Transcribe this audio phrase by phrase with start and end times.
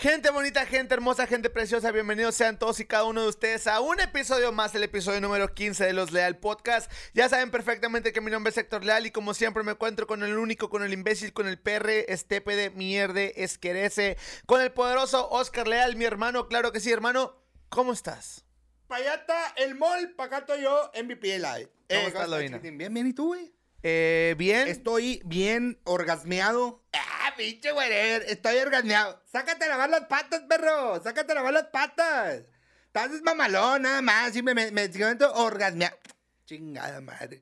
[0.00, 3.80] Gente bonita, gente hermosa, gente preciosa, bienvenidos sean todos y cada uno de ustedes a
[3.80, 6.90] un episodio más, el episodio número 15 de Los Leal Podcast.
[7.12, 10.22] Ya saben perfectamente que mi nombre es Héctor Leal y como siempre me encuentro con
[10.22, 14.16] el único, con el imbécil, con el perre, estepe de mierde, esquerece,
[14.46, 17.36] con el poderoso Oscar Leal, mi hermano, claro que sí, hermano.
[17.68, 18.46] ¿Cómo estás?
[18.86, 21.70] Pa' allá está el mall, pa' acá estoy yo, MVP Live.
[21.90, 22.56] ¿Cómo estás, Lovina?
[22.56, 23.52] Bien, bien, ¿y tú, güey?
[23.82, 24.66] Eh, bien.
[24.66, 26.82] Estoy bien orgasmeado.
[26.94, 27.90] Ah, pinche güey,
[28.26, 29.22] estoy orgasmeado.
[29.32, 31.02] Sácate a lavar las patas, perro.
[31.02, 32.42] Sácate a lavar las patas.
[32.86, 34.34] Estás mamalón, nada más.
[34.42, 35.96] Me, me, me siento orgasmeado.
[36.44, 37.40] Chingada madre.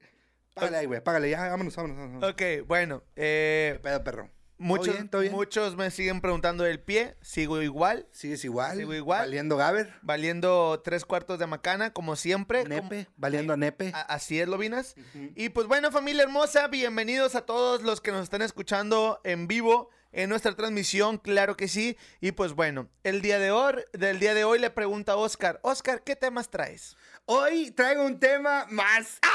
[0.55, 1.31] Págale ahí, güey, págale.
[1.31, 1.97] Ya, vámonos, vámonos.
[1.99, 2.31] vámonos.
[2.31, 3.03] Ok, bueno.
[3.17, 4.31] eh, ¿Qué pedo, perro?
[4.59, 5.09] Muchos, bien?
[5.09, 5.33] ¿Todo bien?
[5.33, 7.17] muchos me siguen preguntando del pie.
[7.23, 8.07] Sigo igual.
[8.13, 8.77] ¿Sigues igual?
[8.77, 9.21] Sigo igual.
[9.21, 9.95] ¿Valiendo Gaber?
[10.03, 12.65] Valiendo tres cuartos de macana, como siempre.
[12.65, 13.05] ¿Nepe?
[13.07, 13.93] Como- ¿Valiendo a Nepe?
[13.95, 14.95] A- Así es, Lobinas.
[15.35, 19.91] Y pues bueno, familia hermosa, bienvenidos a todos los que nos están escuchando en vivo
[20.11, 21.97] en nuestra transmisión, claro que sí.
[22.21, 25.61] Y pues bueno, el día de hoy, del día de hoy le pregunta a Oscar,
[25.63, 26.97] Oscar, ¿qué temas traes?
[27.27, 29.19] Hoy traigo un tema más.
[29.23, 29.29] ¡Ah!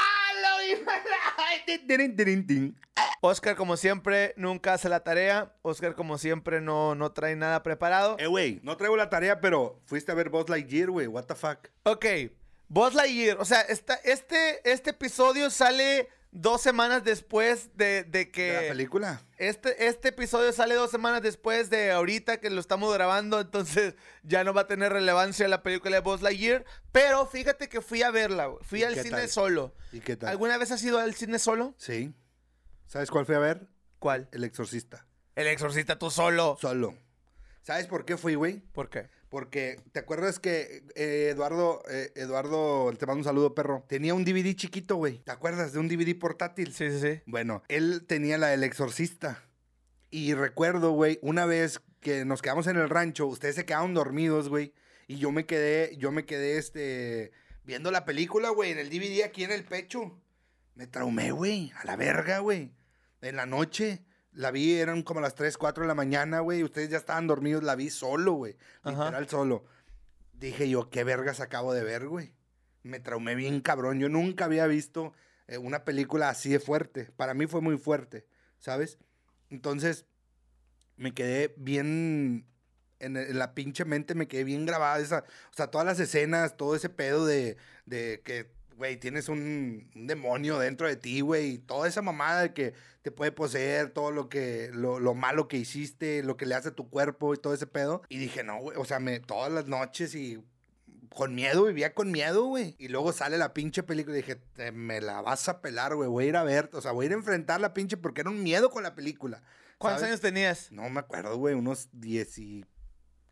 [3.20, 5.54] Oscar, como siempre, nunca hace la tarea.
[5.62, 8.16] Oscar, como siempre, no, no trae nada preparado.
[8.18, 11.06] Eh, güey, no traigo la tarea, pero fuiste a ver Buzz Lightyear, güey.
[11.06, 11.68] What the fuck?
[11.84, 12.04] Ok,
[12.68, 18.52] Buzz Lightyear, o sea, esta, este, este episodio sale dos semanas después de, de que...
[18.52, 19.22] ¿De la película?
[19.38, 24.44] Este, este episodio sale dos semanas después de ahorita que lo estamos grabando, entonces ya
[24.44, 26.64] no va a tener relevancia la película de Buzz Lightyear.
[26.92, 29.28] Pero fíjate que fui a verla, fui ¿Y al cine tal?
[29.28, 29.74] solo.
[29.92, 30.28] ¿Y qué tal?
[30.28, 31.74] ¿Alguna vez has ido al cine solo?
[31.78, 32.12] Sí.
[32.86, 33.66] ¿Sabes cuál fui a ver?
[33.98, 34.28] ¿Cuál?
[34.32, 35.06] El Exorcista.
[35.34, 36.58] El exorcista tú solo.
[36.60, 36.94] Solo.
[37.62, 38.60] ¿Sabes por qué fui, güey?
[38.72, 39.08] ¿Por qué?
[39.34, 44.24] Porque, ¿te acuerdas que eh, Eduardo, eh, Eduardo, te mando un saludo, perro, tenía un
[44.24, 45.24] DVD chiquito, güey?
[45.24, 46.72] ¿Te acuerdas de un DVD portátil?
[46.72, 47.20] Sí, sí, sí.
[47.26, 49.42] Bueno, él tenía la del exorcista.
[50.08, 54.48] Y recuerdo, güey, una vez que nos quedamos en el rancho, ustedes se quedaron dormidos,
[54.48, 54.72] güey.
[55.08, 57.32] Y yo me quedé, yo me quedé, este,
[57.64, 60.16] viendo la película, güey, en el DVD aquí en el pecho.
[60.76, 62.70] Me traumé, güey, a la verga, güey.
[63.20, 64.04] En la noche.
[64.34, 66.64] La vi, eran como las 3, 4 de la mañana, güey.
[66.64, 68.56] Ustedes ya estaban dormidos, la vi solo, güey.
[68.84, 69.64] Literal solo.
[70.32, 72.34] Dije yo, qué vergas acabo de ver, güey.
[72.82, 74.00] Me traumé bien cabrón.
[74.00, 75.12] Yo nunca había visto
[75.46, 77.10] eh, una película así de fuerte.
[77.16, 78.26] Para mí fue muy fuerte,
[78.58, 78.98] ¿sabes?
[79.50, 80.06] Entonces,
[80.96, 82.46] me quedé bien.
[82.98, 85.24] En, en la pinche mente me quedé bien grabada esa.
[85.50, 87.56] O sea, todas las escenas, todo ese pedo de,
[87.86, 91.52] de que, güey, tienes un, un demonio dentro de ti, güey.
[91.52, 95.48] y Toda esa mamada de que te puede poseer, todo lo que, lo, lo malo
[95.48, 98.02] que hiciste, lo que le hace a tu cuerpo y todo ese pedo.
[98.08, 100.42] Y dije, no, güey, o sea, me, todas las noches y
[101.14, 102.74] con miedo, vivía con miedo, güey.
[102.78, 106.08] Y luego sale la pinche película y dije, "Te- me la vas a pelar, güey.
[106.08, 108.22] Voy a ir a ver, o sea, voy a ir a enfrentar la pinche porque
[108.22, 109.42] era un miedo con la película.
[109.78, 110.12] ¿Cuántos ¿sabes?
[110.14, 110.72] años tenías?
[110.72, 112.64] No me acuerdo, güey, unos 10 y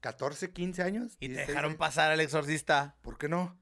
[0.00, 1.14] 14, 15 años.
[1.18, 2.94] Y te 16, dejaron pasar al exorcista.
[3.02, 3.56] ¿Por qué no?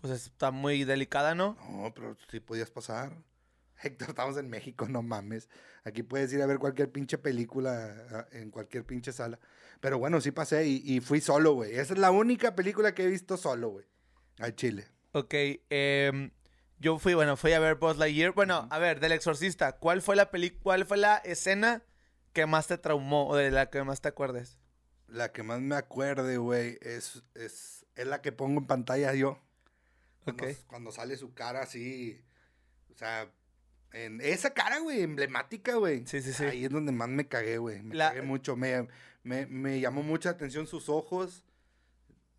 [0.00, 1.56] Pues está muy delicada, ¿no?
[1.68, 3.12] No, pero sí podías pasar.
[3.82, 5.48] Héctor, estamos en México, no mames.
[5.84, 9.38] Aquí puedes ir a ver cualquier pinche película en cualquier pinche sala.
[9.80, 11.72] Pero bueno, sí pasé y, y fui solo, güey.
[11.72, 13.86] Esa es la única película que he visto solo, güey.
[14.38, 14.86] Al Chile.
[15.12, 15.34] Ok,
[15.70, 16.30] em,
[16.78, 18.32] yo fui, bueno, fui a ver Buzz Lightyear.
[18.32, 21.82] Bueno, a ver, del exorcista, ¿cuál fue la peli cuál fue la escena
[22.32, 24.58] que más te traumó o de la que más te acuerdes?
[25.08, 29.40] La que más me acuerde, güey, es, es, es la que pongo en pantalla yo.
[30.24, 32.20] Cuando, cuando sale su cara así.
[32.94, 33.30] O sea,
[33.92, 36.06] en esa cara, güey, emblemática, güey.
[36.06, 36.44] Sí, sí, sí.
[36.44, 37.82] Ahí es donde más me cagué, güey.
[37.82, 38.56] Me La- cagué mucho.
[38.56, 38.86] Me,
[39.22, 41.44] me, me llamó mucha atención sus ojos.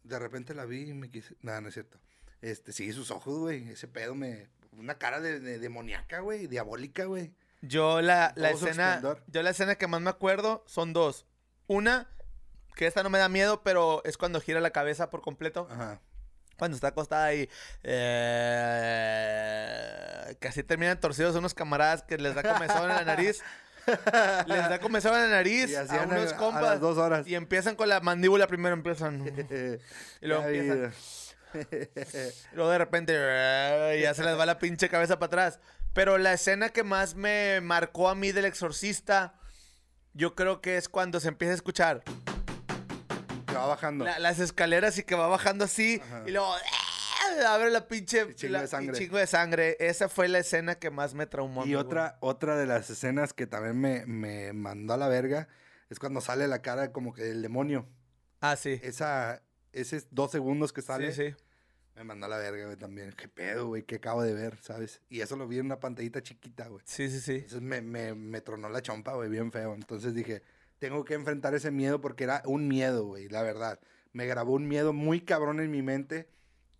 [0.03, 1.35] De repente la vi y me quise.
[1.41, 1.99] Nada, no es cierto.
[2.41, 3.69] Este, sí, sus ojos, güey.
[3.69, 4.49] Ese pedo me.
[4.77, 6.47] Una cara de, de demoníaca, güey.
[6.47, 7.33] Diabólica, güey.
[7.61, 9.23] Yo la, la escena, esplendor.
[9.27, 11.27] yo la escena que más me acuerdo son dos.
[11.67, 12.09] Una,
[12.75, 15.67] que esta no me da miedo, pero es cuando gira la cabeza por completo.
[15.69, 16.01] Ajá.
[16.61, 17.49] Cuando está acostada y
[19.01, 23.41] eh, casi terminan torcidos unos camaradas que les da comezón en la nariz.
[24.45, 26.61] Les da comezón en la nariz Y a unos a- a compas.
[26.61, 27.25] las dos horas.
[27.27, 29.25] Y empiezan con la mandíbula primero, empiezan.
[30.21, 30.93] Y luego empiezan.
[31.55, 31.57] Y
[32.55, 35.59] luego de repente eh, ya se les va la pinche cabeza para atrás.
[35.93, 39.33] Pero la escena que más me marcó a mí del exorcista,
[40.13, 42.03] yo creo que es cuando se empieza a escuchar
[43.51, 44.05] Que va bajando.
[44.05, 46.01] la- las escaleras y que va bajando así.
[46.03, 46.23] Ajá.
[46.27, 47.43] Y luego ¡eh!
[47.45, 48.25] abre la pinche.
[48.29, 48.97] Y chingo la- de sangre.
[48.97, 49.77] y chingo de sangre.
[49.79, 51.61] Esa fue la escena que más me traumó.
[51.65, 51.75] Y güey.
[51.75, 55.47] otra, otra de las escenas que también me, me mandó a la verga
[55.89, 57.87] es cuando sale la cara como que del demonio.
[58.39, 58.79] Ah, sí.
[58.83, 61.35] Esa, esos dos segundos que sale, Sí, sí.
[61.95, 63.11] me mandó a la verga, güey, también.
[63.13, 65.01] Qué pedo, güey, que acabo de ver, ¿sabes?
[65.09, 66.81] Y eso lo vi en una pantallita chiquita, güey.
[66.85, 67.33] Sí, sí, sí.
[67.35, 69.73] Entonces me, me, me tronó la chompa, güey, bien feo.
[69.75, 70.41] Entonces dije,
[70.81, 73.79] tengo que enfrentar ese miedo porque era un miedo, güey, la verdad.
[74.13, 76.27] Me grabó un miedo muy cabrón en mi mente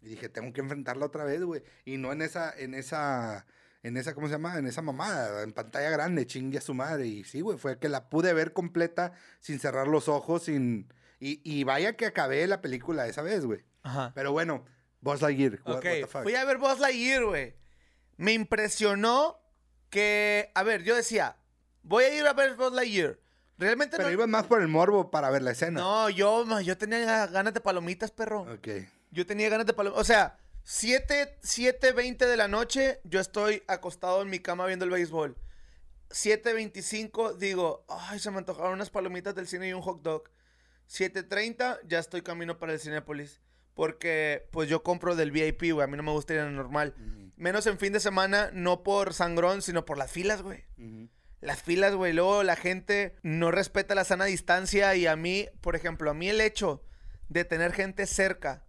[0.01, 1.62] y dije, tengo que enfrentarla otra vez, güey.
[1.86, 3.45] Y no en esa, en esa,
[3.83, 4.57] en esa, ¿cómo se llama?
[4.57, 7.06] En esa mamada, en pantalla grande, chingue a su madre.
[7.06, 10.92] Y sí, güey, fue que la pude ver completa sin cerrar los ojos, sin...
[11.19, 13.63] Y, y vaya que acabé la película esa vez, güey.
[13.83, 14.12] Ajá.
[14.15, 14.65] Pero bueno,
[15.01, 15.59] Buzz Lightyear.
[15.63, 16.24] what- Ok, what the fuck.
[16.24, 17.53] fui a ver Buzz Lightyear, güey.
[18.18, 19.38] Me impresionó
[19.92, 21.38] que, a ver, yo decía,
[21.83, 23.19] voy a ir a ver Buzz Lightyear.
[23.62, 24.13] Realmente Pero no...
[24.13, 25.80] ibas más por el morbo para ver la escena.
[25.80, 28.42] No, yo, yo tenía ganas de palomitas, perro.
[28.52, 28.68] Ok.
[29.12, 30.02] Yo tenía ganas de palomitas.
[30.02, 34.86] O sea, 7, 7, 20 de la noche, yo estoy acostado en mi cama viendo
[34.86, 35.38] el béisbol.
[36.10, 40.24] 7.25, digo, ay, se me antojaron unas palomitas del cine y un hot dog.
[40.90, 43.42] 7.30, ya estoy camino para el Cinépolis.
[43.75, 45.84] Porque, pues yo compro del VIP, güey.
[45.84, 46.96] A mí no me gusta ir en el normal.
[47.36, 50.66] Menos en fin de semana, no por sangrón, sino por las filas, güey.
[50.80, 51.10] ujú.
[51.41, 52.13] Las filas, güey.
[52.13, 54.95] Luego la gente no respeta la sana distancia.
[54.95, 56.83] Y a mí, por ejemplo, a mí el hecho
[57.29, 58.63] de tener gente cerca,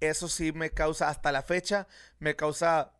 [0.00, 1.86] eso sí me causa, hasta la fecha,
[2.18, 2.92] me causa.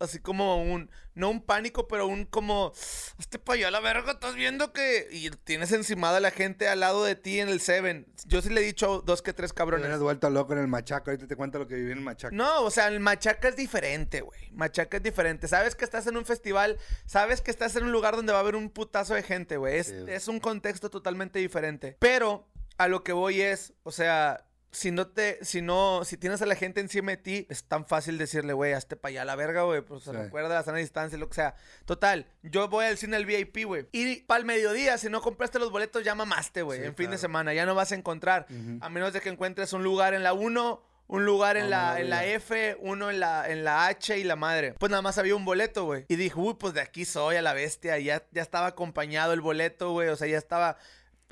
[0.00, 0.90] Así como un.
[1.14, 2.72] No un pánico, pero un como.
[3.18, 5.08] Este pa' allá la verga, estás viendo que.
[5.10, 8.06] Y tienes encimada a la gente al lado de ti en el Seven.
[8.26, 9.82] Yo sí le he dicho dos que tres Te cabrones.
[9.86, 11.10] hubieras vuelto loco en el machaco.
[11.10, 12.32] Ahorita te cuento lo que viví en el machaco.
[12.34, 14.50] No, o sea, el machaca es diferente, güey.
[14.52, 15.48] Machaca es diferente.
[15.48, 18.42] Sabes que estás en un festival, sabes que estás en un lugar donde va a
[18.42, 19.78] haber un putazo de gente, güey.
[19.78, 21.96] Es, Sí, es un contexto totalmente diferente.
[21.98, 22.46] Pero
[22.76, 26.46] a lo que voy es, o sea, si no te, si no, si tienes a
[26.46, 29.62] la gente encima de ti, es tan fácil decirle, güey, hazte para allá la verga,
[29.62, 29.80] güey.
[29.80, 30.12] Pues Sí.
[30.12, 31.54] recuerda la sana distancia, lo que sea.
[31.86, 33.86] Total, yo voy al cine al VIP, güey.
[33.92, 36.80] Y para el mediodía, si no compraste los boletos, ya mamaste, güey.
[36.80, 38.46] Sí, en fin de semana, ya no vas a encontrar.
[38.80, 41.98] A menos de que encuentres un lugar en la 1, un lugar en, No, la,
[42.00, 42.26] en la.
[42.26, 44.74] F, uno en la, en la H y la madre.
[44.78, 46.04] Pues nada más había un boleto, güey.
[46.08, 47.98] Y dije, uy, pues de aquí soy a la bestia.
[47.98, 50.08] Y ya, ya estaba acompañado el boleto, güey.
[50.10, 50.76] O sea, ya estaba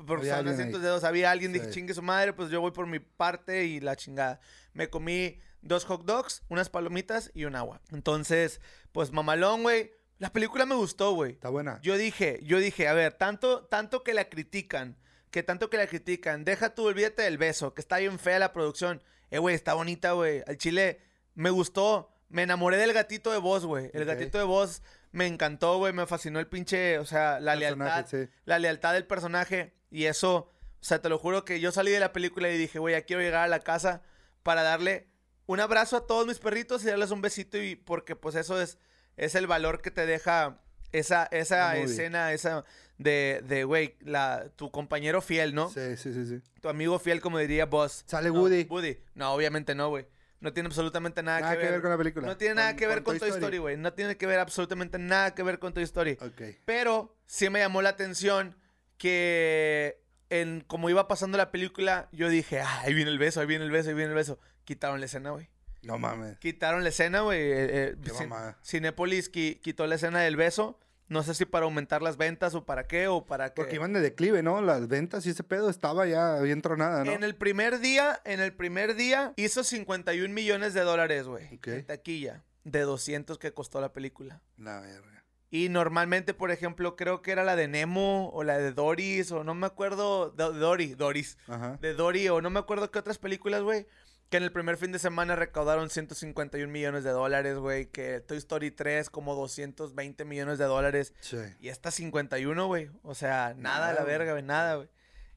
[0.05, 0.43] por ahí.
[0.81, 1.03] de dos.
[1.03, 1.71] Había alguien, dije, Sí.
[1.71, 4.39] chingue su madre, pues yo voy por mi parte y la chingada.
[4.73, 7.81] Me comí dos hot dogs, unas palomitas y un agua.
[7.91, 8.61] Entonces,
[8.91, 9.91] pues mamalón, güey.
[10.19, 11.33] La película me gustó, güey.
[11.33, 11.79] Está buena.
[11.81, 14.97] Yo dije, yo dije, a ver, tanto, tanto que la critican,
[15.29, 18.51] que tanto que la critican, deja tú, olvídate del beso, que está bien fea la
[18.53, 19.03] producción.
[19.29, 20.41] Eh, güey, está bonita, güey.
[20.47, 21.01] Al chile
[21.35, 23.91] me gustó, me enamoré del gatito de voz, güey.
[23.93, 27.91] El gatito de voz me encantó, güey, me fascinó el pinche, o sea, la Personaje,
[27.91, 28.29] lealtad, sí.
[28.45, 31.99] la lealtad del personaje y eso, o sea, te lo juro que yo salí de
[31.99, 34.01] la película y dije, güey, ya quiero llegar a la casa
[34.43, 35.07] para darle
[35.45, 38.77] un abrazo a todos mis perritos y darles un besito y porque pues eso es
[39.15, 40.61] es el valor que te deja
[40.91, 42.63] esa esa escena esa
[42.97, 45.69] de de güey, la tu compañero fiel, ¿no?
[45.69, 46.41] Sí, sí, sí, sí.
[46.61, 48.03] Tu amigo fiel como diría Boss.
[48.07, 48.67] Sale No, Woody.
[48.69, 48.97] Woody.
[49.15, 50.07] No, obviamente no, güey.
[50.39, 52.27] No tiene absolutamente nada, Nada que ver con la película.
[52.27, 53.29] No tiene nada que ver con Toy.
[53.29, 53.77] Story, güey.
[53.77, 56.17] No tiene que ver absolutamente nada que ver con Toy Story.
[56.21, 56.57] Ok.
[56.65, 58.55] Pero sí me llamó la atención
[58.97, 63.47] que en como iba pasando la película, yo dije, ah, ahí viene el beso, ahí
[63.47, 64.39] viene el beso, ahí viene el beso.
[64.65, 65.49] Quitaron la escena, güey.
[65.83, 66.37] No mames.
[66.39, 67.39] Quitaron la escena, güey.
[67.39, 68.57] eh, eh, Qué Cin- mamada.
[68.63, 70.79] Cinépolis qui- quitó la escena del beso.
[71.09, 73.61] No sé si para aumentar las ventas o para qué o para qué.
[73.61, 74.61] Porque iban de declive, ¿no?
[74.61, 77.11] Las ventas y ese pedo estaba ya bien tronada, ¿no?
[77.13, 81.45] En el primer día, en el primer día hizo 51 millones de dólares, güey.
[81.55, 81.67] Ok.
[81.67, 82.43] En taquilla.
[82.65, 84.41] De 200 que costó la película.
[84.57, 85.16] La verga.
[85.49, 89.43] Y normalmente, por ejemplo, creo que era la de Nemo o la de Doris o
[89.45, 90.29] no me acuerdo.
[90.31, 91.37] de- Dory, Doris.
[91.47, 91.77] Ajá.
[91.81, 93.87] De Dory o no me acuerdo qué otras películas, güey.
[94.29, 97.85] Que en el primer fin de semana recaudaron 151 millones de dólares, güey.
[97.85, 101.13] Que Toy Story 3 como 220 millones de dólares.
[101.21, 101.37] Sí.
[101.61, 102.89] Y esta 51, güey.
[103.03, 104.89] O sea, nada, Nada, la verga, güey, nada, güey.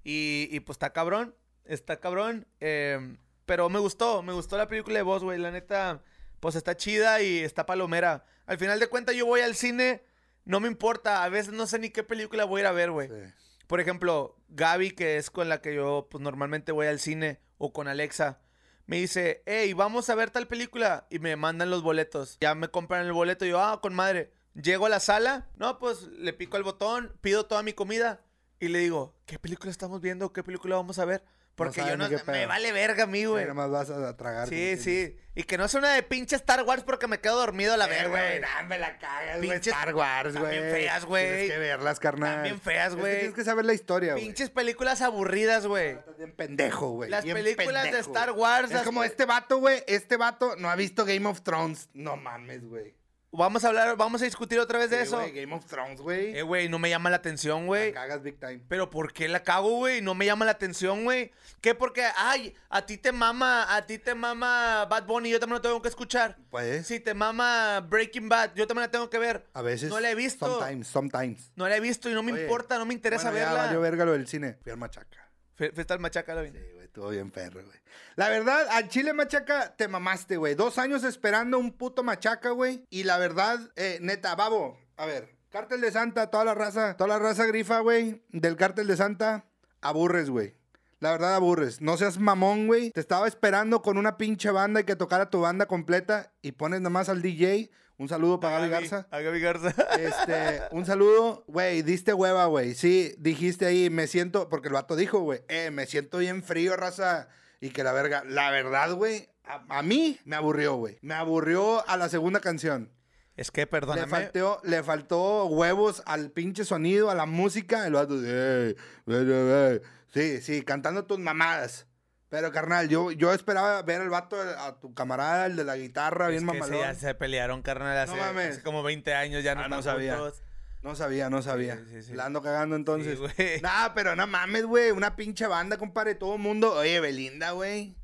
[0.03, 2.49] Y, y pues está cabrón, está cabrón.
[2.59, 5.39] eh, pero me gustó, me gustó la película de Boss, güey.
[5.39, 6.03] La neta,
[6.41, 8.25] pues está chida y está palomera.
[8.51, 10.03] Al final de cuentas, yo voy al cine,
[10.45, 11.23] no me importa.
[11.23, 13.07] A veces no sé ni qué película voy a ir a ver, güey.
[13.07, 13.33] Sí.
[13.69, 17.73] Por ejemplo, Gaby, que es con la que yo pues normalmente voy al cine, o
[17.73, 18.41] con Alexa,
[18.87, 21.07] me dice, hey, vamos a ver tal película.
[21.11, 22.39] Y me mandan los boletos.
[22.41, 24.33] Ya me compran el boleto y yo, ah, con madre.
[24.61, 28.25] Llego a la sala, no, pues le pico el botón, pido toda mi comida
[28.59, 30.33] y le digo, ¿qué película estamos viendo?
[30.33, 31.23] ¿Qué película vamos a ver?
[31.55, 33.43] Porque sabe yo no, me vale verga a mí, güey.
[33.43, 34.49] Nada más vas a tragar.
[34.49, 35.17] Sí, sí.
[35.35, 37.87] Y que no sea una de pinche Star Wars porque me quedo dormido a la
[37.87, 38.41] verga, güey.
[38.41, 39.51] nah, me la cagas, güey.
[39.53, 40.59] Star Wars, güey.
[40.59, 41.27] bien feas, güey.
[41.27, 42.43] Tienes que verlas, carnal.
[42.43, 43.19] Bien feas, güey.
[43.19, 44.25] Tienes que saber la historia, güey.
[44.25, 45.91] Pinches películas aburridas, güey.
[45.91, 47.11] Estás bien pendejo, güey.
[47.11, 48.33] Las bien películas de Star.
[48.33, 49.83] Wars, Es como este vato, güey.
[49.87, 51.89] Este vato no ha visto Game of Thrones.
[51.95, 53.00] No mames, güey.
[53.33, 55.19] Vamos a hablar, vamos a discutir otra vez de Sí, eso.
[55.33, 56.37] Game of Thrones, güey.
[56.37, 57.93] Eh, güey, no me llama la atención, güey.
[57.93, 58.61] Cagas big time.
[58.69, 60.03] Pero ¿por qué la cago, güey?
[60.03, 61.31] No me llama la atención, güey.
[61.61, 61.77] ¿Qué?
[61.77, 65.61] Porque, ay, a ti te mama, a ti te mama Bad Bunny, yo también lo
[65.61, 66.39] tengo que escuchar.
[66.51, 69.47] Pues, Si te mama Breaking Bad, yo también la tengo que ver.
[69.55, 69.91] a veces.
[69.91, 70.47] No la he visto.
[70.59, 71.53] Sometimes, sometimes.
[71.55, 73.67] No la he visto y no me Oye, importa, no me interesa bueno, ya verla.
[73.67, 74.59] valió verga lo del cine.
[74.63, 75.31] Fui al Machaca.
[75.55, 76.49] Fue tal machaca, lo vi.
[76.51, 77.79] Sí, güey, estuvo bien perro, güey.
[78.17, 80.55] La verdad, al Chile Machaca te mamaste, güey.
[80.55, 82.85] Dos años esperando un puto Machaca, güey.
[82.91, 87.09] Y la verdad, eh, neta, babo, a ver, Cártel de Santa, toda la raza, toda
[87.09, 89.47] la raza grifa, güey, del Cártel de Santa,
[89.81, 90.55] aburres, güey.
[90.99, 91.81] La verdad, aburres.
[91.81, 92.91] No seas mamón, güey.
[92.91, 96.83] Te estaba esperando con una pinche banda y que tocara tu banda completa y pones
[96.83, 97.71] nomás al DJ.
[98.01, 99.07] Un saludo para Gaby Garza.
[99.11, 99.75] A Gaby Garza.
[99.99, 102.73] Este, un saludo, güey, diste hueva, güey.
[102.75, 106.77] Sí, dijiste ahí, me siento, porque el vato dijo, güey, eh, me siento bien frío,
[106.77, 107.29] raza.
[107.61, 110.97] Y que la verga, la verdad, güey, a, a mí me aburrió, güey.
[111.03, 112.91] Me aburrió a la segunda canción.
[113.37, 114.07] Es que, Le perdóname.
[114.09, 117.87] faltó, le faltó huevos al pinche sonido, a la música.
[117.87, 118.75] El vato, "Ey,
[119.09, 119.31] ey, ey,
[119.73, 119.81] ey".
[120.09, 121.87] sí, sí, cantando tus mamadas.
[122.31, 126.31] Pero, carnal, yo, yo esperaba ver al vato, a tu camarada, el de la guitarra,
[126.33, 128.53] Es bien que sí, ya se pelearon, carnal, hace, No mames.
[128.53, 130.17] hace como 20 años, ya no, Ah, no sabía.
[130.17, 130.41] juntos.
[130.83, 131.77] No sabía, no sabía.
[131.77, 132.15] Sí, sí, sí.
[132.15, 133.19] La ando cagando entonces.
[133.63, 134.93] Nah, pero no mames, güey.
[134.93, 136.15] Una pinche banda, compadre.
[136.15, 136.73] Todo el mundo.
[136.73, 137.97] Oye, Belinda, güey.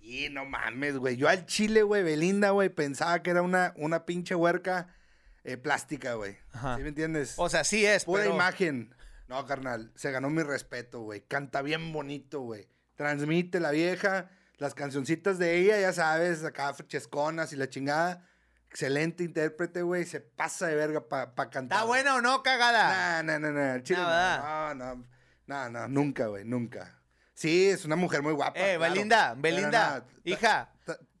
[0.00, 1.16] Y no mames, güey.
[1.16, 4.94] Yo al chile, güey, Belinda, güey, pensaba que era una, una pinche huerca
[5.44, 6.34] eh, plástica, güey.
[6.52, 7.34] ¿Sí me entiendes?
[7.36, 8.34] O sea, sí es, Pura pero...
[8.36, 8.94] imagen.
[9.28, 9.90] No, carnal.
[9.96, 11.22] Se ganó mi respeto, güey.
[11.22, 12.68] Canta bien bonito, güey.
[12.96, 14.30] Transmite la vieja.
[14.58, 18.26] Las cancioncitas de ella, ya sabes, acá chesconas y la chingada.
[18.70, 20.04] Excelente intérprete, güey.
[20.06, 21.76] Se pasa de verga para cantar.
[21.78, 23.22] ¿Está buena o no, cagada?
[23.22, 23.80] No, no, no, no.
[23.82, 25.04] Chile No, no,
[25.46, 26.98] no, no, nunca, güey, nunca.
[27.34, 28.58] Sí, es una mujer muy guapa.
[28.58, 30.70] eh, claro, Belinda, Belinda, hija.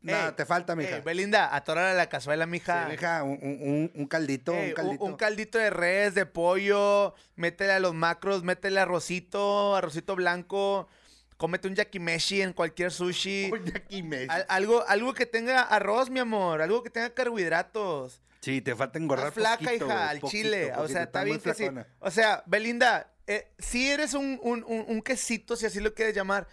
[0.00, 0.96] nada, Ey, te falta, mija.
[0.96, 2.84] eh, Belinda, atórale la cazuela, mija.
[2.86, 5.04] Sí, mija, un, un- un- caldito, Ey, un caldito.
[5.04, 10.88] un caldito de res, de pollo, métele a los macros, métele arrocito, arrocito blanco,
[11.36, 13.50] cómete un yakimeshi en cualquier sushi.
[13.52, 14.28] Un yakimeshi.
[14.30, 18.22] Al- algo, algo que tenga arroz, mi amor, algo que tenga carbohidratos.
[18.40, 20.72] Sí, te falta engordar Estás flaca, poquito, hija, al poquito, chile.
[20.76, 21.68] o sea, está bien que sí.
[21.98, 26.14] O sea, Belinda, eh, sí eres un, un, un- un quesito, si así lo quieres
[26.14, 26.46] llamar.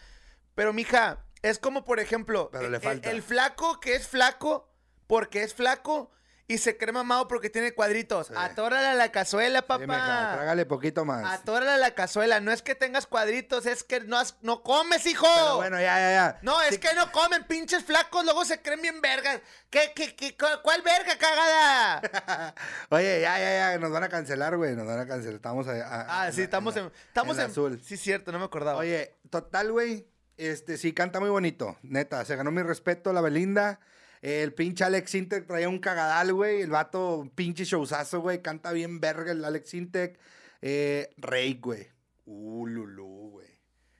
[0.55, 3.11] Pero, mija, es como, por ejemplo, Pero le el- falta.
[3.11, 4.69] El, flaco que es flaco
[5.07, 6.09] porque es flaco
[6.47, 8.27] y se cree mamado porque tiene cuadritos.
[8.27, 8.33] Sí.
[8.35, 9.85] Atórale a la cazuela, Sí, papá.
[9.87, 11.39] mija, trágale poquito más.
[11.39, 12.39] Atórale a la cazuela.
[12.41, 15.25] No es que tengas cuadritos, es que no, has- no comes, hijo.
[15.33, 16.39] Pero bueno, ya, ya, ya.
[16.41, 19.39] No, es que no comen, pinches flacos, luego se creen bien vergas.
[19.69, 22.53] ¿Qué, qué, qué, cu- cuál verga, cagada?
[22.89, 25.35] Oye, ya, ya, ya, nos van a cancelar, güey, nos van a cancelar.
[25.35, 27.81] Estamos a- a- Ah, en sí, la- estamos la- en, estamos la en, azul.
[27.83, 28.79] Sí, cierto, no me acordaba.
[28.79, 30.07] Oye, total, güey.
[30.35, 31.77] Este, sí, canta muy bonito.
[31.83, 33.79] Neta, se ganó mi respeto la Belinda.
[34.23, 36.61] El pinche Alex Intec traía un cagadal, güey.
[36.61, 38.41] El vato, un pinche showzazo, güey.
[38.41, 40.17] Canta bien verga el Alex Intec.
[40.61, 41.87] Eh, Rey, güey.
[42.25, 43.49] Uh, lulú, güey.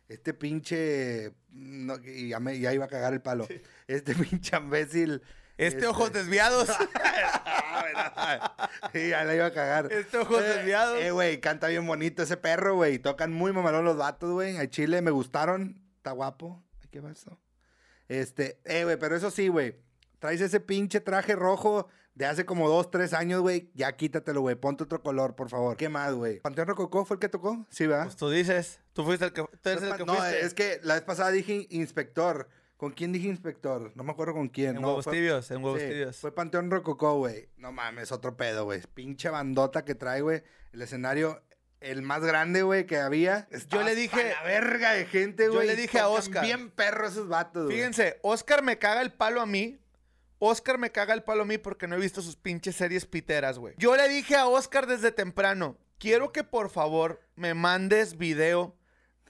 [0.07, 1.33] Este pinche...
[1.49, 3.47] no, y ya, me- ya iba a cagar el palo.
[3.87, 5.21] Este pinche imbécil.
[5.57, 6.69] este ojos desviados.
[8.93, 9.91] sí, ya la iba a cagar.
[9.91, 10.99] Este ojos Eh, desviados.
[11.01, 12.97] Eh, güey, canta bien bonito ese perro, güey.
[12.99, 14.55] Tocan muy mamalón los vatos, güey.
[14.57, 15.81] A Chile me gustaron.
[15.97, 16.63] Está guapo.
[16.81, 17.39] Ay, ¿Qué pasó?
[18.07, 19.75] Este, eh, güey, pero eso sí, güey.
[20.23, 23.69] Traes ese pinche traje rojo de hace como dos, tres años, güey.
[23.73, 24.55] Ya quítatelo, güey.
[24.55, 25.75] Ponte otro color, por favor.
[25.75, 26.39] ¿Qué más, güey?
[26.39, 27.65] ¿Panteón Rococó fue el que tocó?
[27.69, 28.05] Sí, ¿verdad?
[28.05, 30.45] Pues tú dices, tú fuiste el que, tú eres el que no, fuiste.
[30.45, 32.47] es que la vez pasada dije inspector.
[32.77, 33.91] ¿Con quién dije inspector?
[33.95, 34.77] No me acuerdo con quién.
[34.77, 36.15] en no, huevos fue- tibios, en huevos Sí, tibios.
[36.17, 37.49] Fue Panteón Rococó, güey.
[37.57, 38.81] No mames, otro pedo, güey.
[38.93, 40.41] Pinche bandota que trae, güey.
[40.71, 41.43] El escenario,
[41.81, 43.49] el más grande, güey, que había.
[43.51, 45.67] Estaba le dije- la verga de gente, yo güey.
[45.67, 46.45] le y dije a Oscar.
[46.45, 47.75] Bien perro esos vatos, güey.
[47.75, 49.79] Fíjense, Oscar me caga el palo a mí.
[50.43, 53.57] Oscar me caga el palo a mí porque no he visto sus pinches series piteras,
[53.57, 53.75] güey.
[53.77, 58.75] Yo le dije a Oscar desde temprano, quiero que por favor me mandes video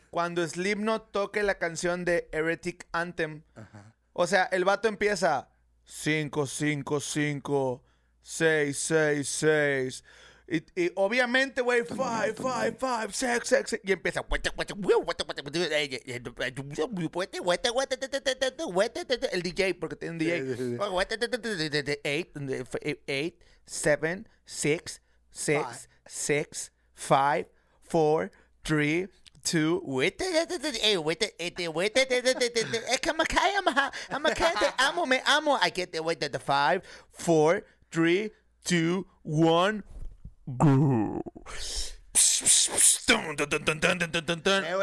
[0.09, 3.43] cuando Slipknot toque la canción de Heretic Anthem.
[3.55, 3.95] Ajá.
[4.13, 5.49] O sea, el vato empieza
[5.85, 7.83] 5, 5, 5,
[8.21, 10.03] 6, 6, 6.
[10.47, 14.23] Y, y, obviamente, güey, five, five, five, sex, sex, y empieza.
[19.31, 20.79] El DJ, porque tiene un DJ.
[20.79, 21.07] 8,
[23.65, 27.49] 7, 6, 6, 6, 5,
[27.89, 28.29] 4,
[28.63, 29.09] 3,
[29.43, 30.47] 2, wait, es
[33.01, 35.57] que me cae, me cae, te amo, me amo.
[35.61, 36.81] I get the wait, the 5,
[37.11, 38.31] 4, 3,
[38.65, 39.83] 2, 1.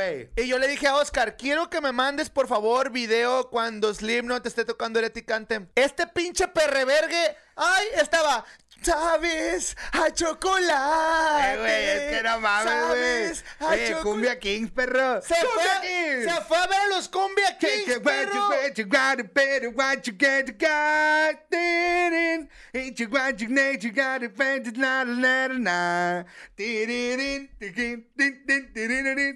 [0.00, 0.30] Eh.
[0.36, 4.42] Y yo le dije a Oscar, quiero que me mandes por favor video cuando Slipknot
[4.42, 5.68] te esté tocando Heretic Anthem.
[5.74, 8.44] Este pinche perrevergue, ay, estaba.
[8.82, 11.52] Sabes a chocolate.
[11.52, 13.72] Eh, güey, es que no mames, Sabes a güey.
[13.72, 14.02] Oye, chocolate.
[14.04, 15.22] Cumbia Kings, perro.
[15.22, 16.34] Se ¡Cumbia fue, Kings!
[16.34, 18.32] se fue a ver a los Cumbia Kings, perro.
[18.32, 18.48] a.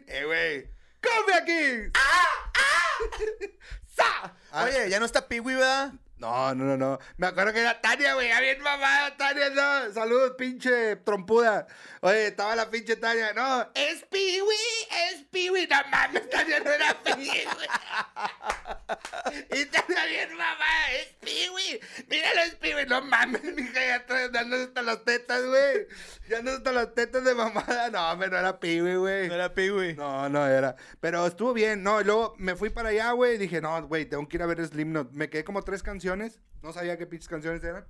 [0.09, 0.71] Eh güey
[1.03, 1.93] Cumbia Kings
[3.97, 4.35] ¡Sa!
[4.51, 5.93] Ah, Oye, ya no está Piwi, ¿verdad?
[6.25, 6.99] No, no, no, no.
[7.19, 8.29] Me acuerdo que era Tania, güey.
[8.41, 9.93] Bien mamada, Tania, no.
[9.93, 11.67] Saludos, pinche trompuda.
[12.01, 13.35] Oye, estaba la pinche Tania.
[13.35, 14.57] No, es Piwi,
[15.11, 15.67] es Piwi.
[15.67, 17.69] No mames, Tania no era Piwi, güey.
[19.53, 21.81] Y Tania bien mamada, es Piwi.
[22.09, 22.87] Míralo, es Piwi.
[22.87, 25.05] No mames, mija, ya estoy dando hasta las
[25.37, 25.87] tetas, güey.
[26.29, 27.91] Ya ando hasta las tetas de mamada.
[27.91, 29.29] No, hombre, no era Piwi, güey.
[29.29, 29.95] No era Piwi.
[29.95, 30.77] No, no era.
[31.01, 31.83] Pero estuvo bien.
[31.83, 33.35] No, y luego me fui para allá, güey.
[33.35, 35.13] y Dije, no, güey, tengo que ir a ver Slipknot.
[35.13, 36.41] Me quedé como tres canciones.
[36.63, 37.87] No sabía qué pinches canciones eran.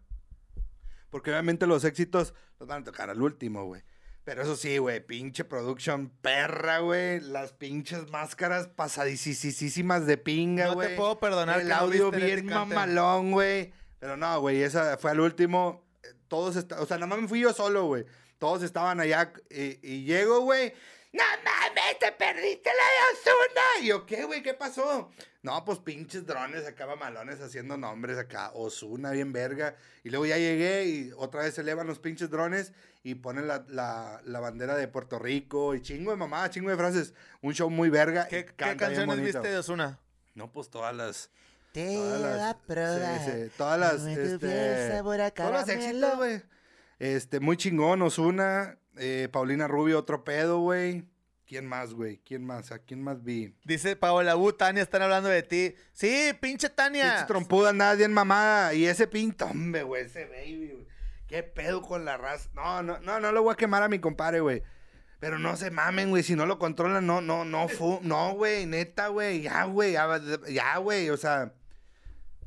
[1.10, 3.82] Porque obviamente los éxitos los van a tocar al último, güey.
[4.24, 7.20] Pero eso sí, güey, pinche production perra, güey.
[7.20, 10.96] Las pinches máscaras pasadísimas de pinga, No te güey.
[10.96, 12.74] puedo perdonar El que no audio viste bien Cante.
[12.74, 13.72] mamalón, güey.
[13.98, 15.83] Pero no, güey, esa fue al último.
[16.34, 18.04] Eh, Todos estaban, o sea, nada más me fui yo solo, güey.
[18.38, 20.72] Todos estaban allá y, y llego, güey.
[21.12, 23.62] No mames, te perdiste la de Osuna.
[23.82, 24.42] Y yo, ¿qué, güey?
[24.42, 25.10] ¿Qué pasó?
[25.42, 28.50] No, pues pinches drones acá, malones haciendo nombres acá.
[28.54, 29.76] Osuna, bien verga.
[30.02, 32.72] Y luego ya llegué y otra vez se elevan los pinches drones
[33.04, 36.76] y ponen la, la, la bandera de Puerto Rico y chingo de mamá, chingo de
[36.76, 37.14] frases.
[37.42, 38.26] Un show muy verga.
[38.26, 40.00] ¿Qué, qué canciones viste de Osuna?
[40.34, 41.30] No, pues todas las.
[41.74, 43.20] Te Todas las, probar.
[43.24, 46.06] sí, sí, todas las, este, sabor a todos los caramelo.
[46.06, 46.42] éxitos, güey.
[47.00, 51.04] Este, muy chingón, Osuna, eh, Paulina Rubio, otro pedo, güey.
[51.48, 52.18] ¿Quién más, güey?
[52.18, 52.70] ¿Quién más?
[52.70, 53.56] ¿A quién más vi?
[53.64, 55.74] Dice Paola U, Tania, están hablando de ti.
[55.92, 57.10] Sí, pinche Tania.
[57.10, 58.72] Pinche trompuda, nadie en mamada.
[58.72, 60.86] Y ese pinto, hombre, güey, ese baby, güey.
[61.26, 62.50] ¿Qué pedo con la raza?
[62.54, 64.62] No, no, no, no lo voy a quemar a mi compadre, güey.
[65.18, 66.22] Pero no se mamen, güey.
[66.22, 69.42] Si no lo controlan, no, no, no, fu no, güey, neta, güey.
[69.42, 69.94] Ya, güey,
[70.48, 71.10] ya, güey.
[71.10, 71.52] O sea,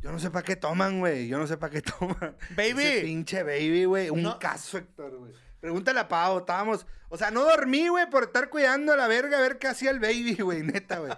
[0.01, 1.27] yo no sé para qué toman, güey.
[1.27, 2.35] Yo no sé para qué toman.
[2.55, 2.83] Baby.
[2.83, 4.09] Ese pinche baby, güey.
[4.09, 4.39] Un No.
[4.39, 5.33] caso, Héctor, güey.
[5.59, 6.85] Pregúntale a Pau, estábamos.
[7.09, 9.91] O sea, no dormí, güey, por estar cuidando a la verga a ver qué hacía
[9.91, 11.11] el baby, güey, neta, güey.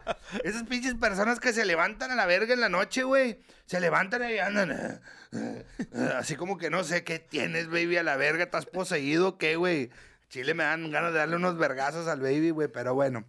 [0.43, 3.39] Esas pinches personas que se levantan a la verga en la noche, güey.
[3.65, 5.01] Se levantan y andan.
[6.17, 8.43] así como que no sé qué tienes, baby, a la verga.
[8.43, 9.89] ¿Estás poseído qué, güey?
[10.29, 13.25] Chile me dan ganas de darle unos vergazos al baby, güey, pero bueno.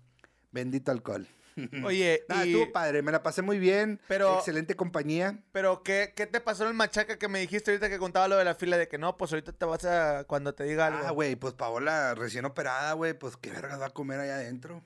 [0.52, 1.26] Bendito alcohol.
[1.84, 4.00] Oye, Nada, y- estuvo padre, me la pasé muy bien.
[4.08, 5.38] Pero- Excelente compañía.
[5.52, 8.36] Pero, ¿qué, ¿qué te pasó en el machaca que me dijiste ahorita que contaba lo
[8.36, 8.76] de la fila?
[8.76, 10.24] De que no, pues ahorita te vas a.
[10.24, 11.00] Cuando te diga algo.
[11.06, 14.82] Ah, güey, pues Paola recién operada, güey, pues qué verga va a comer allá adentro.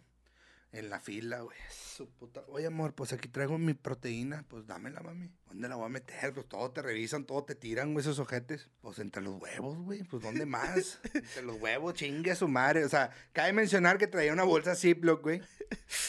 [0.75, 1.57] En la fila, güey.
[1.71, 2.43] Su puta.
[2.49, 4.45] Oye, amor, pues aquí traigo mi proteína.
[4.49, 5.31] Pues dámela, mami.
[5.47, 6.35] ¿Dónde la voy a meter?
[6.35, 8.69] Pues todo te revisan, todo te tiran, güey, esos ojetes.
[8.81, 10.03] Pues entre los huevos, güey.
[10.03, 10.99] Pues ¿dónde más?
[11.15, 12.85] entre los huevos, chingue a su madre.
[12.85, 15.43] O sea, cabe mencionar que traía una bolsa Ziploc, güey.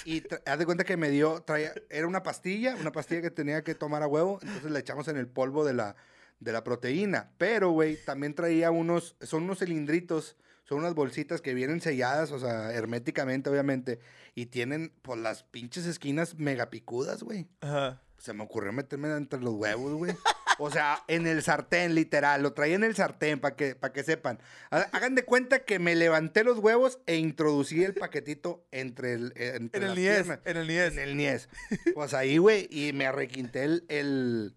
[0.03, 3.63] Y haz de cuenta que me dio, traía, era una pastilla, una pastilla que tenía
[3.63, 4.39] que tomar a huevo.
[4.41, 5.95] Entonces le echamos en el polvo de la,
[6.39, 7.29] de la proteína.
[7.37, 12.39] Pero, güey, también traía unos, son unos cilindritos, son unas bolsitas que vienen selladas, o
[12.39, 13.99] sea, herméticamente, obviamente.
[14.35, 17.47] Y tienen, pues, las pinches esquinas mega picudas, güey.
[17.61, 18.01] Ajá.
[18.17, 20.13] Se me ocurrió meterme entre los huevos, güey.
[20.57, 22.41] O sea, en el sartén, literal.
[22.41, 24.39] Lo traía en el sartén para que, pa' que sepan.
[24.71, 29.33] Ha- Hagan de cuenta que me levanté los huevos e introducí el paquetito entre el.
[29.35, 30.93] eh, entre En el niés, en el niés.
[30.93, 31.49] En el niés.
[31.93, 34.55] Pues ahí, güey, y me arrequinté el, el,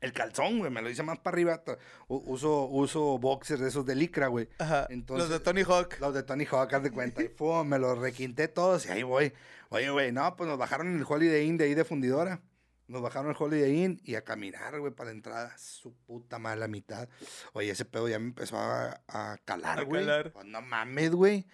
[0.00, 0.70] el calzón, güey.
[0.70, 1.62] Me lo hice más para arriba.
[2.08, 4.48] Uso, uso boxers de esos de licra, güey.
[4.58, 4.86] Ajá.
[4.90, 5.98] Entonces- Los de Tony Hawk.
[6.00, 7.22] Los de Tony Hawk, haz de cuenta.
[7.22, 9.32] Y fue, me los requinté todos y ahí voy.
[9.70, 12.40] Oye, güey, no, pues nos bajaron el Holiday Inn de ahí de fundidora.
[12.86, 15.58] Nos bajaron el Holiday Inn y a caminar, güey, para la entrada.
[15.58, 17.06] Su puta madre, la mitad.
[17.52, 20.06] Oye, ese pedo ya me empezó a, a calar, güey.
[20.06, 20.32] calar.
[20.32, 21.46] Pues, no mames, güey.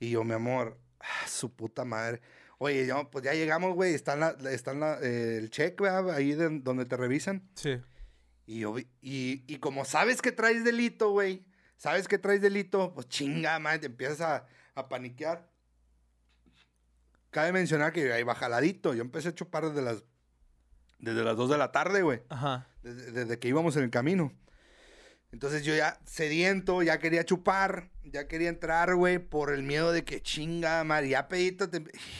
[0.00, 2.22] Y yo, mi amor, ah, su puta madre.
[2.58, 3.94] Oye, yo, pues ya llegamos, güey.
[3.94, 6.10] Está, en la, está en la, eh, el check, ¿verdad?
[6.10, 7.48] Ahí de- donde te revisan.
[7.54, 7.80] Sí.
[8.46, 11.44] Y, yo, y, y como sabes que traes delito, güey,
[11.76, 15.48] sabes que traes delito, pues chinga, madre, te empiezas a, a paniquear.
[17.30, 18.94] Cabe mencionar que ahí va jaladito.
[18.94, 20.02] Yo empecé a chupar desde las,
[20.98, 22.22] desde las 2 de la tarde, güey.
[22.30, 22.66] Ajá.
[22.82, 24.32] Desde, desde que íbamos en el camino.
[25.32, 27.90] Entonces yo ya sediento, ya quería chupar.
[28.04, 31.68] ya quería entrar, güey, por el miedo de que chinga, madre, ya pedito,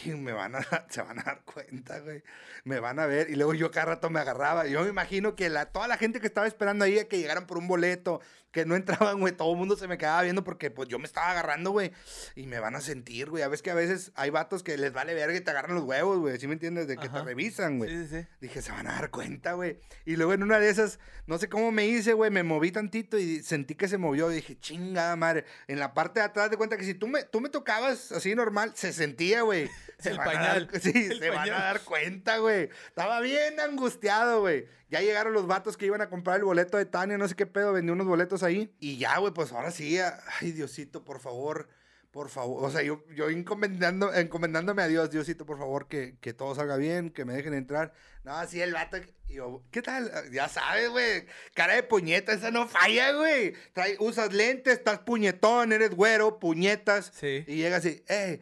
[0.05, 2.23] me van a, se van a dar cuenta, güey.
[2.65, 3.31] Me van a ver.
[3.31, 4.67] Y luego yo cada rato me agarraba.
[4.67, 7.47] Yo me imagino que la, toda la gente que estaba esperando ahí a que llegaran
[7.47, 10.71] por un boleto, que no entraban, güey, todo el mundo se me quedaba viendo porque
[10.71, 11.93] pues yo me estaba agarrando, güey.
[12.35, 13.43] Y me van a sentir, güey.
[13.43, 15.85] A veces que a veces hay vatos que les vale verga y te agarran los
[15.85, 16.39] huevos, güey.
[16.39, 16.87] ¿Sí me entiendes?
[16.89, 17.91] De que te revisan, güey.
[17.91, 18.27] Sí, sí, sí.
[18.41, 19.79] Dije, se van a dar cuenta, güey.
[20.07, 23.19] Y luego en una de esas, no sé cómo me hice, güey, me moví tantito
[23.19, 24.33] y sentí que se movió.
[24.33, 25.45] Y dije, chingada madre.
[25.67, 28.35] En la parte de atrás de cuenta que si tú me, tú me tocabas así
[28.35, 29.69] normal, se sentía, güey.
[29.99, 32.69] Se El van a pañal, dar- sí, el se van a dar cuenta, güey.
[32.87, 34.67] Estaba bien angustiado, güey.
[34.91, 37.47] Ya llegaron los vatos que iban a comprar el boleto de Tania, no sé qué
[37.47, 38.75] pedo, vendí unos boletos ahí.
[38.81, 41.69] Y ya, güey, pues ahora sí, ay, Diosito, por favor.
[42.11, 46.33] Por favor, o sea, yo, yo encomendando, encomendándome a Dios, Diosito, por favor, que, que
[46.33, 47.93] todo salga bien, que me dejen entrar.
[48.25, 48.97] No, así el vato,
[49.29, 50.11] y yo, ¿qué tal?
[50.33, 53.55] Ya sabes, güey, cara de puñeta, esa no falla, güey.
[53.99, 57.13] Usas lentes, estás puñetón, eres güero, puñetas.
[57.15, 57.45] Sí.
[57.47, 58.41] Y llega así, hey,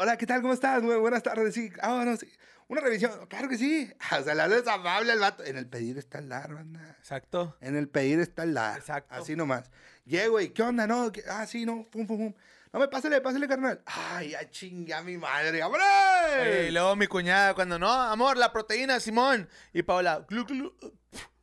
[0.00, 0.42] hola, ¿qué tal?
[0.42, 0.82] ¿Cómo estás?
[0.82, 1.70] Muy buenas tardes, sí.
[1.80, 2.26] Ah, bueno, sí.
[2.68, 3.90] Una revisión, claro que sí.
[4.18, 5.44] O sea, le hablas amable al vato.
[5.44, 6.96] En el pedir está el dar, banda.
[6.98, 7.56] Exacto.
[7.60, 8.78] En el pedir está el dar.
[8.78, 9.14] Exacto.
[9.14, 9.70] Así nomás.
[10.04, 10.86] Llego y, ¿qué onda?
[10.86, 12.34] No, ¿qué- ah, sí, no, pum, pum, pum.
[12.72, 13.80] No me pásale, pásale, carnal.
[13.86, 15.86] Ay, ya chinga mi madre, ¡vámonos!
[16.66, 19.48] Y luego mi cuñada, cuando no, amor, la proteína, Simón.
[19.72, 20.74] Y Paula, glu, glu,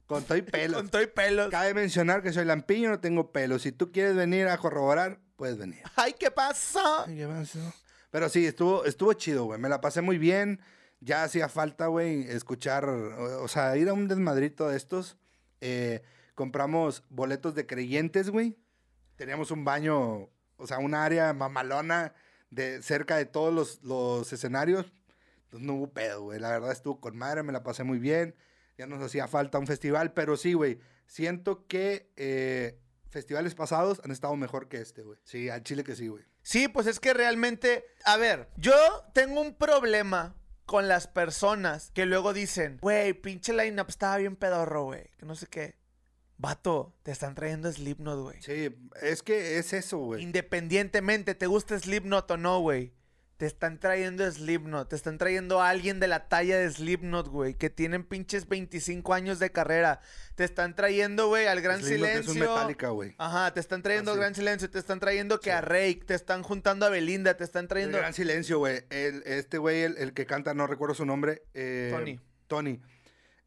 [0.07, 0.77] Con todo y pelos.
[0.81, 1.49] con todo y pelos.
[1.49, 3.59] Cabe mencionar que soy lampiño, no tengo pelo.
[3.59, 5.81] Si tú quieres venir a corroborar, puedes venir.
[5.95, 7.05] Ay, ¿qué pasó?
[7.07, 7.59] Ay, ¿qué pasó?
[8.09, 9.57] Pero sí, estuvo, estuvo chido, güey.
[9.59, 10.59] Me la pasé muy bien.
[11.01, 15.17] Ya hacía falta, güey, escuchar, o, sea, ir a un desmadrito de estos.
[15.59, 16.03] Eh,
[16.35, 18.57] compramos boletos de creyentes, güey.
[19.15, 22.13] Teníamos un baño, o sea, un área mamalona
[22.51, 24.93] de cerca de todos los, los escenarios.
[25.45, 26.39] Entonces no hubo pedo, güey.
[26.39, 28.35] La verdad estuvo con madre, me la pasé muy bien.
[28.77, 30.79] Ya nos hacía falta un festival, pero sí, güey.
[31.07, 35.19] Siento que eh, festivales pasados han estado mejor que este, güey.
[35.23, 36.23] Sí, al chile que sí, güey.
[36.41, 38.73] Sí, pues es que realmente, a ver, yo
[39.13, 40.35] tengo un problema
[40.71, 45.35] con las personas que luego dicen, güey, pinche line-up estaba bien pedorro, güey, que no
[45.35, 45.75] sé qué.
[46.37, 48.41] Vato, te están trayendo Slipknot, güey.
[48.41, 50.23] Sí, es que es eso, güey.
[50.23, 52.93] Independientemente, te gusta Slipknot o no, güey.
[53.41, 57.55] Te están trayendo Slipknot, te están trayendo a alguien de la talla de Slipknot, güey,
[57.55, 59.99] que tienen pinches 25 años de carrera.
[60.35, 62.53] Te están trayendo, güey, al Gran Slipknot es un Silencio.
[62.55, 63.15] Metallica, güey.
[63.17, 65.55] Ajá, te están trayendo al Gran Silencio, te están trayendo que Sí.
[65.55, 67.97] a Rake, te están juntando a Belinda, te están El trayendo...
[67.97, 68.83] gran silencio, güey.
[68.91, 71.41] El- Este güey, el, el que canta, no recuerdo su nombre.
[71.55, 72.19] eh, Tony.
[72.45, 72.79] Tony.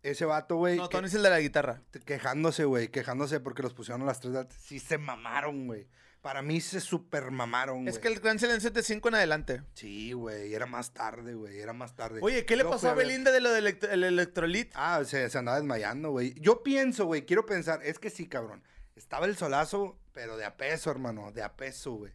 [0.02, 0.76] Ese vato, güey.
[0.76, 1.83] No, que- Tony es el de la guitarra.
[2.04, 2.88] quejándose, güey.
[2.88, 4.48] Quejándose porque los pusieron a las 3 de la.
[4.50, 5.87] Sí se mamaron, güey.
[6.24, 9.62] Para mí se super mamaron, Es que el Gran Silencio es de 5 en adelante.
[9.74, 10.54] Sí, güey.
[10.54, 11.60] Era más tarde, güey.
[11.60, 12.20] Era más tarde.
[12.22, 14.72] Oye, ¿qué le Yo pasó fui a ver- Belinda de lo del electro- el electrolit?
[14.74, 16.32] Ah, se, se andaba desmayando, güey.
[16.40, 18.62] Yo pienso, güey, quiero pensar, es que sí, cabrón.
[18.96, 22.12] Estaba el solazo, pero de a peso, hermano, de a peso, güey.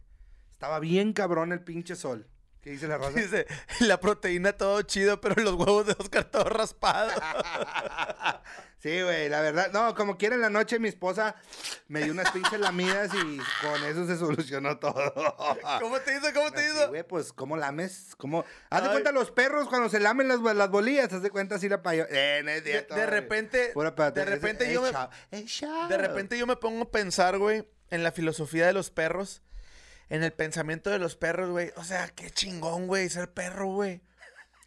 [0.54, 2.26] Estaba bien cabrón el pinche sol.
[2.62, 3.12] ¿Qué dice la raza?
[3.18, 3.46] Dice,
[3.80, 7.10] la proteína todo chido, pero los huevos de Oscar todo raspado.
[8.78, 9.70] sí, güey, la verdad.
[9.72, 11.34] No, como quiera en la noche mi esposa
[11.88, 15.14] me dio unas pinches lamidas y con eso se solucionó todo.
[15.80, 16.26] ¿Cómo te hizo?
[16.34, 16.88] ¿Cómo te hizo?
[16.88, 18.14] güey, pues, ¿cómo lames?
[18.18, 18.44] ¿Cómo?
[18.68, 21.68] Haz de cuenta los perros cuando se lamen las, las bolillas, haz de cuenta así
[21.68, 22.06] la payo.
[22.10, 23.10] Eh, no es De, cierto, de güey.
[23.10, 25.10] repente, Pura de repente es yo me, chao.
[25.30, 25.88] Es chao.
[25.88, 29.42] de repente yo me pongo a pensar, güey, en la filosofía de los perros,
[30.10, 31.72] en el pensamiento de los perros, güey.
[31.76, 34.02] O sea, qué chingón, güey, ser perro, güey.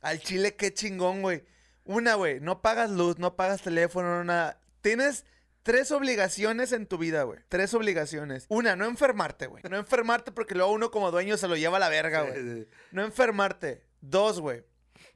[0.02, 1.44] Al chile, qué chingón, güey.
[1.86, 4.60] Una, güey, no pagas luz, no pagas teléfono, no nada.
[4.82, 5.26] Tienes
[5.64, 7.40] tres obligaciones en tu vida, güey.
[7.50, 8.46] Tres obligaciones.
[8.48, 9.64] Una, no enfermarte, güey.
[9.70, 12.68] No enfermarte porque luego uno como dueño se lo lleva a la verga, güey.
[12.92, 13.86] No enfermarte.
[14.00, 14.64] Dos, güey.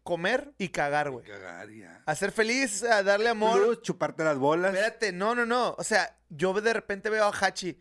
[0.03, 1.25] Comer y cagar, güey.
[1.25, 2.01] Cagar ya.
[2.05, 3.81] Hacer feliz, a darle amor.
[3.81, 4.73] Chuparte las bolas.
[4.73, 5.75] Espérate, no, no, no.
[5.77, 7.79] O sea, yo de repente veo a Hachi.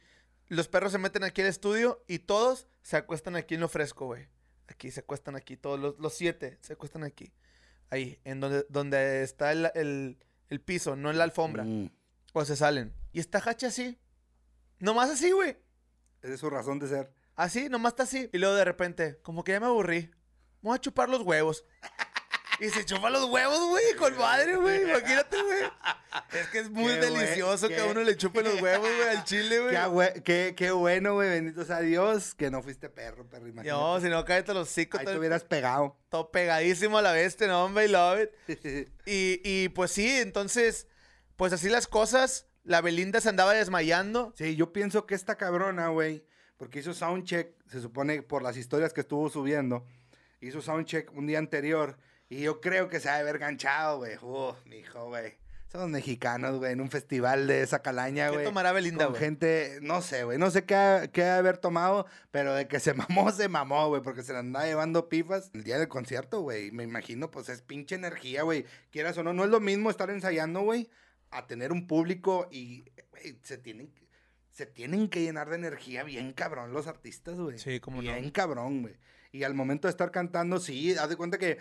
[0.48, 4.06] Los perros se meten aquí al estudio y todos se acuestan aquí en lo fresco,
[4.06, 4.28] güey.
[4.68, 7.32] Aquí se acuestan aquí, todos los, los siete se acuestan aquí.
[7.90, 11.64] Ahí, en donde, donde está el, el- el piso, no en la alfombra.
[11.64, 11.90] Mm.
[12.32, 12.92] O se salen.
[13.12, 13.98] Y está Hachi así.
[14.78, 15.56] Nomás así, güey.
[16.22, 17.12] Esa es su razón de ser.
[17.34, 18.28] Así, nomás está así.
[18.32, 20.10] Y luego de repente, como que ya me aburrí.
[20.62, 21.64] Voy a chupar los huevos.
[22.60, 24.82] Y se chupa los huevos, güey, con madre, güey.
[24.82, 25.62] Imagínate, güey.
[26.32, 29.08] Es que es muy Qué buen- delicioso que a uno le chupen los huevos, güey,
[29.16, 29.70] al chile, güey.
[29.72, 31.28] Qué, abue- qué, qué bueno, güey.
[31.28, 33.46] Bendito sea Dios que no fuiste perro, perro.
[33.46, 33.68] Imagínate.
[33.78, 35.98] No, si no, cállate los hocico, Ahí te hubieras pegado.
[36.08, 38.88] todo pegadísimo a la bestia, no, hombre, I love it.
[39.06, 40.86] Y, y pues sí, entonces,
[41.36, 42.46] pues así las cosas.
[42.64, 44.32] La Belinda se andaba desmayando.
[44.36, 46.24] Sí, yo pienso que esta cabrona, güey,
[46.56, 49.86] porque hizo soundcheck, se supone por las historias que estuvo subiendo,
[50.40, 51.96] hizo soundcheck un día anterior
[52.28, 54.16] y yo creo que se ha de haber ganchado, güey.
[54.22, 55.34] Uh, mijo, güey.
[55.68, 58.44] Somos mexicanos, güey, en un festival de esa calaña, ¿Qué güey.
[58.44, 59.24] tomará Belinda, Con güey?
[59.24, 62.78] gente, no sé, güey, no sé qué, ha- qué ha haber tomado, pero de que
[62.78, 62.94] se
[63.28, 66.70] mamó, se mamó, güey, porque se le andaba llevando pifas el día del concierto, güey.
[66.70, 68.64] Me imagino, pues es pinche energía, güey.
[68.90, 70.88] Quieras o no, no es lo mismo estar ensayando, güey,
[71.32, 73.92] a tener un público y, güey, se tienen,
[74.56, 77.58] se tienen que llenar de energía bien cabrón los artistas, güey.
[77.58, 78.10] Sí, cómo no.
[78.10, 78.96] Bien cabrón, güey.
[79.30, 81.58] Y al momento de estar cantando, sí, haz de cuenta que.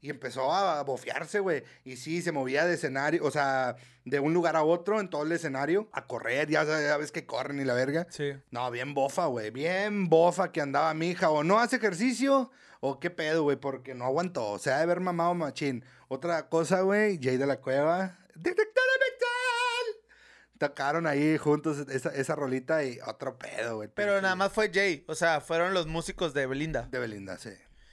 [0.00, 1.64] Y empezó a bofearse, güey.
[1.84, 5.24] Y sí, se movía de escenario, o sea, de un lugar a otro en todo
[5.24, 8.06] el escenario, a correr, ya sabes, que corren y la verga.
[8.08, 8.34] Sí.
[8.52, 9.50] No, bien bofa, güey.
[9.50, 11.30] Bien bofa que andaba mi hija.
[11.30, 14.50] O no hace ejercicio, o qué pedo, güey, porque no aguantó.
[14.50, 15.84] O sea, de haber mamado machín.
[16.06, 18.20] Otra cosa, güey, Jay de la Cueva.
[18.36, 19.05] ¡Detector mental!
[20.58, 23.88] Tocaron ahí juntos esa, esa rolita y otro pedo, güey.
[23.94, 25.04] Pero nada más fue Jay.
[25.06, 26.88] O sea, fueron los músicos de Belinda.
[26.90, 27.50] De Belinda, sí.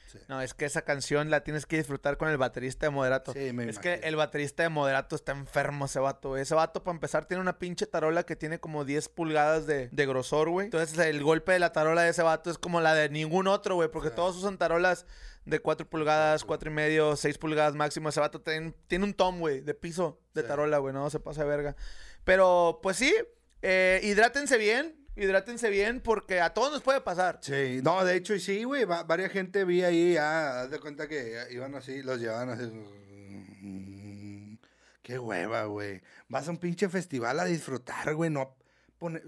[0.10, 0.20] sí.
[0.30, 3.34] No, es que esa canción la tienes que disfrutar con el baterista de Moderato.
[3.34, 6.42] Sí, me es que el baterista de Moderato está enfermo ese vato, güey.
[6.44, 10.06] Ese vato, para empezar, tiene una pinche tarola que tiene como 10 pulgadas de, de
[10.06, 10.66] grosor, güey.
[10.66, 13.76] Entonces, el golpe de la tarola de ese vato es como la de ningún otro,
[13.76, 13.90] güey.
[13.90, 14.16] Porque Sí.
[14.16, 15.06] todos usan tarolas
[15.46, 18.08] de 4 pulgadas, 4 y medio, 6 pulgadas máximo.
[18.08, 20.48] Ese vato tiene, tiene un tom, güey, de piso de Sí.
[20.48, 20.94] tarola, güey.
[20.94, 21.76] No se pasa de verga.
[22.24, 23.14] Pero, pues sí,
[23.62, 24.96] eh, hidrátense bien.
[25.16, 27.38] Hidrátense bien porque a todos nos puede pasar.
[27.44, 30.80] Sí, no, de hecho, y sí, güey, va- varias gente vi ahí, ya, haz de
[30.80, 32.64] cuenta que iban así, los llevaban así.
[33.62, 34.58] mm,
[35.02, 36.02] Qué hueva, güey.
[36.30, 38.56] Vas a un pinche festival a disfrutar, güey, no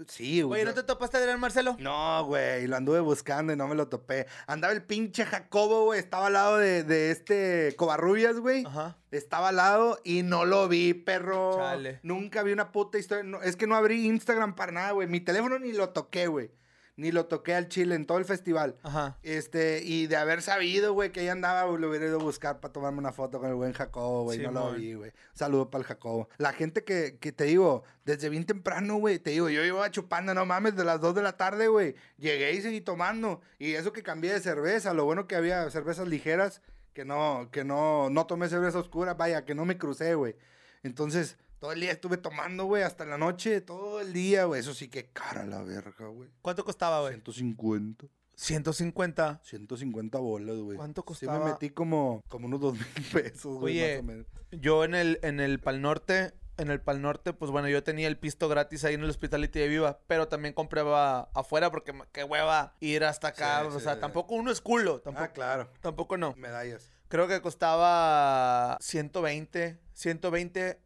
[0.08, 0.62] Sí, güey.
[0.62, 1.76] Oye, ¿no te topaste a Adrián Marcelo?
[1.78, 4.26] No, güey, lo anduve buscando y no me lo topé.
[4.46, 8.64] Andaba el pinche Jacobo, güey, estaba al lado de, de este Covarrubias, güey.
[8.66, 8.96] Ajá.
[9.10, 11.56] Estaba al lado y no lo vi, perro.
[11.58, 12.00] Chale.
[12.02, 13.24] Nunca vi una puta historia.
[13.24, 15.08] no, es que no abrí Instagram para nada, güey.
[15.08, 16.50] Mi teléfono ni lo toqué, güey.
[16.96, 18.76] Ni lo toqué al chile en todo el festival.
[18.82, 19.18] Ajá.
[19.22, 22.72] Este, y de haber sabido, güey, que ahí andaba, lo hubiera ido a buscar para
[22.72, 24.38] tomarme una foto con el buen Jacobo, güey.
[24.38, 24.76] no lo Simón.
[24.80, 25.12] vi, güey.
[25.34, 26.30] Saludo para el Jacobo.
[26.38, 30.32] La gente que, que te digo, desde bien temprano, güey, te digo, yo iba chupando,
[30.32, 31.94] no mames, de las 2 de la tarde, güey.
[32.16, 33.42] Llegué y seguí tomando.
[33.58, 36.62] Y eso que cambié de cerveza, lo bueno que había cervezas ligeras,
[36.94, 40.34] que no, que no, no tomé cerveza oscura, vaya, que no me crucé, güey.
[40.82, 44.60] Entonces, todo el día estuve tomando, güey, hasta la noche, todo el día, güey.
[44.60, 46.28] Eso sí que cara la verga, güey.
[46.42, 47.12] ¿Cuánto costaba, güey?
[47.14, 48.06] 150.
[48.34, 49.40] 150.
[49.42, 50.76] 150 bolas, güey.
[50.76, 51.44] ¿Cuánto Sí costaba?
[51.44, 54.26] me metí como, como unos dos mil pesos, güey, Oye, más o menos.
[54.52, 58.08] Yo en el, en el Pal Norte, en el Pal Norte, pues bueno, yo tenía
[58.08, 62.24] el pisto gratis ahí en el Hospitality de Viva, pero también compraba afuera porque qué
[62.24, 63.62] hueva ir hasta acá.
[63.62, 64.00] Sí, o sí, sea, sí.
[64.00, 65.00] tampoco uno es culo.
[65.00, 65.70] Tampoco, Ah, claro.
[65.80, 66.34] tampoco no.
[66.36, 66.92] Medallas.
[67.08, 70.80] Creo que costaba 120, 120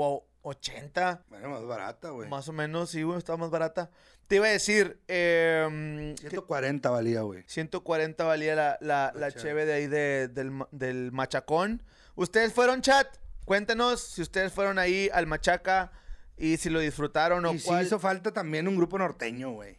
[0.00, 2.28] o 80, Bueno, más barata, güey.
[2.28, 3.90] más o menos, sí, güey, estaba más barata.
[4.26, 7.44] Te iba a decir, eh, que 140 valía, güey.
[7.46, 9.64] 140 valía la, la, La la cheve.
[9.66, 11.82] de ahí de- del, del Machacón.
[12.14, 13.06] ¿Ustedes fueron, chat?
[13.44, 15.92] Cuéntenos si ustedes fueron ahí al Machaca
[16.36, 17.84] y si lo disfrutaron o Y sí cuál.
[17.84, 19.78] hizo falta también un grupo norteño, güey.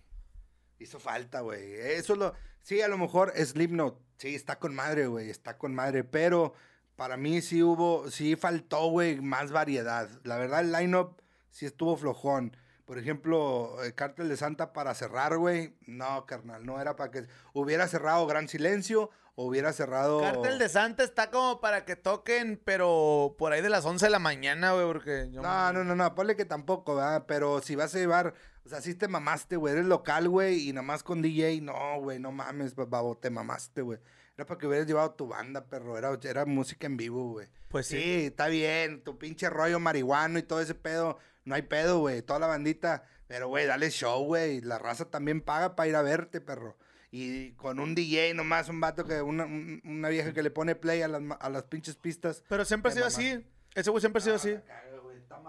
[0.80, 1.74] Hizo falta, güey.
[1.74, 2.34] Eso es lo...
[2.62, 5.30] Sí, a lo mejor Slipknot, sí, está con madre, güey.
[5.30, 6.54] Está con madre, pero
[6.96, 8.10] para mí sí hubo...
[8.10, 10.10] Sí faltó, güey, más variedad.
[10.24, 12.56] La verdad, el line-up sí estuvo flojón.
[12.86, 15.76] Por ejemplo, el Cártel de Santa para cerrar, güey.
[15.88, 17.26] No, carnal, no era para que...
[17.54, 20.22] Hubiera cerrado Gran Silencio hubiera cerrado...
[20.22, 24.10] Cártel de Santa está como para que toquen, pero por ahí de las 11 de
[24.10, 25.30] la mañana, güey, porque...
[25.30, 27.26] yo- No, no, no, no, ponle que tampoco, ¿verdad?
[27.28, 28.34] Pero si vas a llevar,
[28.66, 32.00] o sea, sí te mamaste, güey, eres local, güey, y nada más con DJ, no,
[32.00, 34.00] güey, no mames, babo, te mamaste, güey.
[34.36, 37.48] Era para que hubieras llevado tu banda, perro, era, era música en vivo, güey.
[37.70, 38.26] Pues Sí, sí.
[38.26, 42.40] está bien, tu pinche rollo marihuano y todo ese pedo, no hay pedo, güey, toda
[42.40, 46.42] la bandita, pero, güey, dale show, güey, la raza también paga para ir a verte,
[46.42, 46.78] perro.
[47.12, 50.76] Y con un DJ nomás, un vato que, una, un- una vieja que le pone
[50.76, 52.44] play a las, a las pinches pistas.
[52.50, 53.46] Pero siempre ha sido así.
[53.74, 54.50] Ese güey siempre ha sido Ah, así.
[54.50, 54.82] Está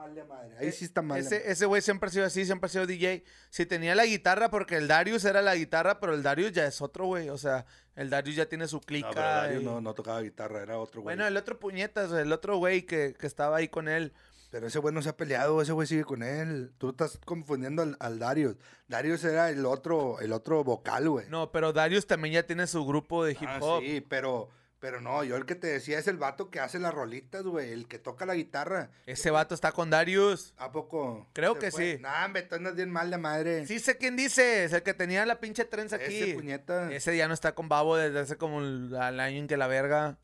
[0.06, 1.18] mal de madre, ahí sí está mal.
[1.18, 3.24] Ese, ese güey siempre ha sido así, siempre ha sido DJ.
[3.50, 6.80] Si tenía la guitarra, porque el Darius era la guitarra, pero el Darius ya es
[6.80, 7.28] otro güey.
[7.28, 7.66] O sea,
[7.96, 9.08] el Darius ya tiene su clica.
[9.08, 11.16] No, pero y- no, no tocaba guitarra, era otro güey.
[11.16, 14.12] Bueno, el otro puñetas, el otro güey que, que estaba ahí con él.
[14.48, 16.72] Pero ese güey no se ha peleado, ese güey sigue con él.
[16.78, 18.56] Tú estás confundiendo al, al Darius.
[18.86, 21.28] Darius era el otro, el otro vocal, güey.
[21.28, 23.82] No, pero Darius también ya tiene su grupo de hip Ah, hop.
[23.82, 26.92] sí, pero, pero no, yo el que te decía es el vato que hace las
[26.92, 28.90] rolitas, güey, el que toca la guitarra.
[29.06, 30.54] Ese vato está con Darius.
[30.58, 31.28] ¿A poco?
[31.32, 31.96] Creo que fue?
[31.96, 32.02] sí.
[32.02, 33.66] Nah, hombre, tú andas bien mal de madre.
[33.66, 36.16] Sí sé quién dice, es el que tenía la pinche trenza aquí.
[36.22, 36.92] Ese puñeta.
[36.92, 39.66] Ese ya no está con Babo desde hace como el, al año en que la
[39.66, 40.18] verga.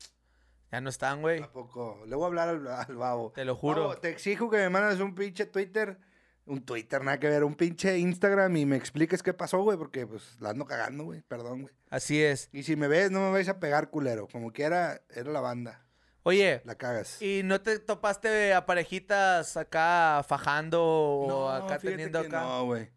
[0.71, 1.41] Ya no están, güey.
[1.41, 2.03] ¿A poco?
[2.07, 3.31] Le voy a hablar al, al babo.
[3.31, 3.81] Te lo juro.
[3.81, 5.99] Babo, te exijo que me mandes un pinche Twitter.
[6.45, 7.43] Un Twitter, nada que ver.
[7.43, 9.77] Un pinche Instagram y me expliques qué pasó, güey.
[9.77, 11.21] Porque, pues, la ando cagando, güey.
[11.21, 11.73] Perdón, güey.
[11.89, 12.49] Así es.
[12.51, 14.27] Y si me ves, no me vais a pegar, culero.
[14.27, 15.85] Como quiera, era la banda.
[16.23, 17.21] Oye, la cagas.
[17.21, 22.41] ¿y no te topaste a parejitas acá fajando o acá teniendo acá?
[22.41, 22.89] No, güey.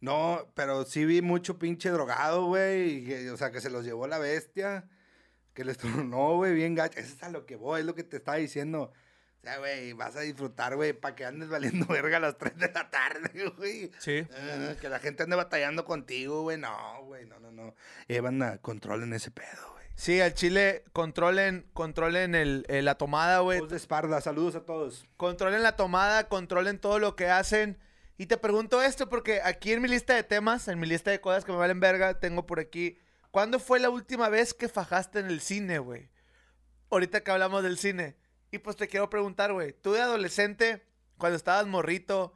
[0.00, 3.28] No, pero sí vi mucho pinche drogado, güey.
[3.28, 4.88] O sea, que se los llevó la bestia.
[5.54, 6.98] Que les tronó, güey, bien gacho.
[6.98, 8.92] Eso es a lo que voy, es lo que te estaba diciendo.
[9.42, 12.56] O sea, güey, vas a disfrutar, güey, para que andes valiendo verga a las 3
[12.58, 13.90] de la tarde, güey.
[13.98, 14.24] Sí.
[14.32, 16.58] Ah, que la gente ande batallando contigo, güey.
[16.58, 17.74] No, güey, no, no, no.
[18.06, 19.82] Eh, banda, controlen ese pedo, güey.
[19.96, 23.58] Sí, al chile, controlen, controlen el, el- la tomada, güey.
[23.60, 25.06] Voz de espalda, saludos a todos.
[25.16, 27.78] Controlen la tomada, controlen todo lo que hacen.
[28.16, 31.20] Y te pregunto esto porque aquí en mi lista de temas, en mi lista de
[31.20, 32.96] cosas que me valen verga, tengo por aquí.
[33.32, 36.10] ¿Cuándo fue la última vez que fajaste en el cine, güey?
[36.90, 38.14] Ahorita que hablamos del cine.
[38.52, 39.72] Y pues te quiero preguntar, güey.
[39.72, 40.86] Tú de adolescente,
[41.16, 42.34] cuando estabas morrito,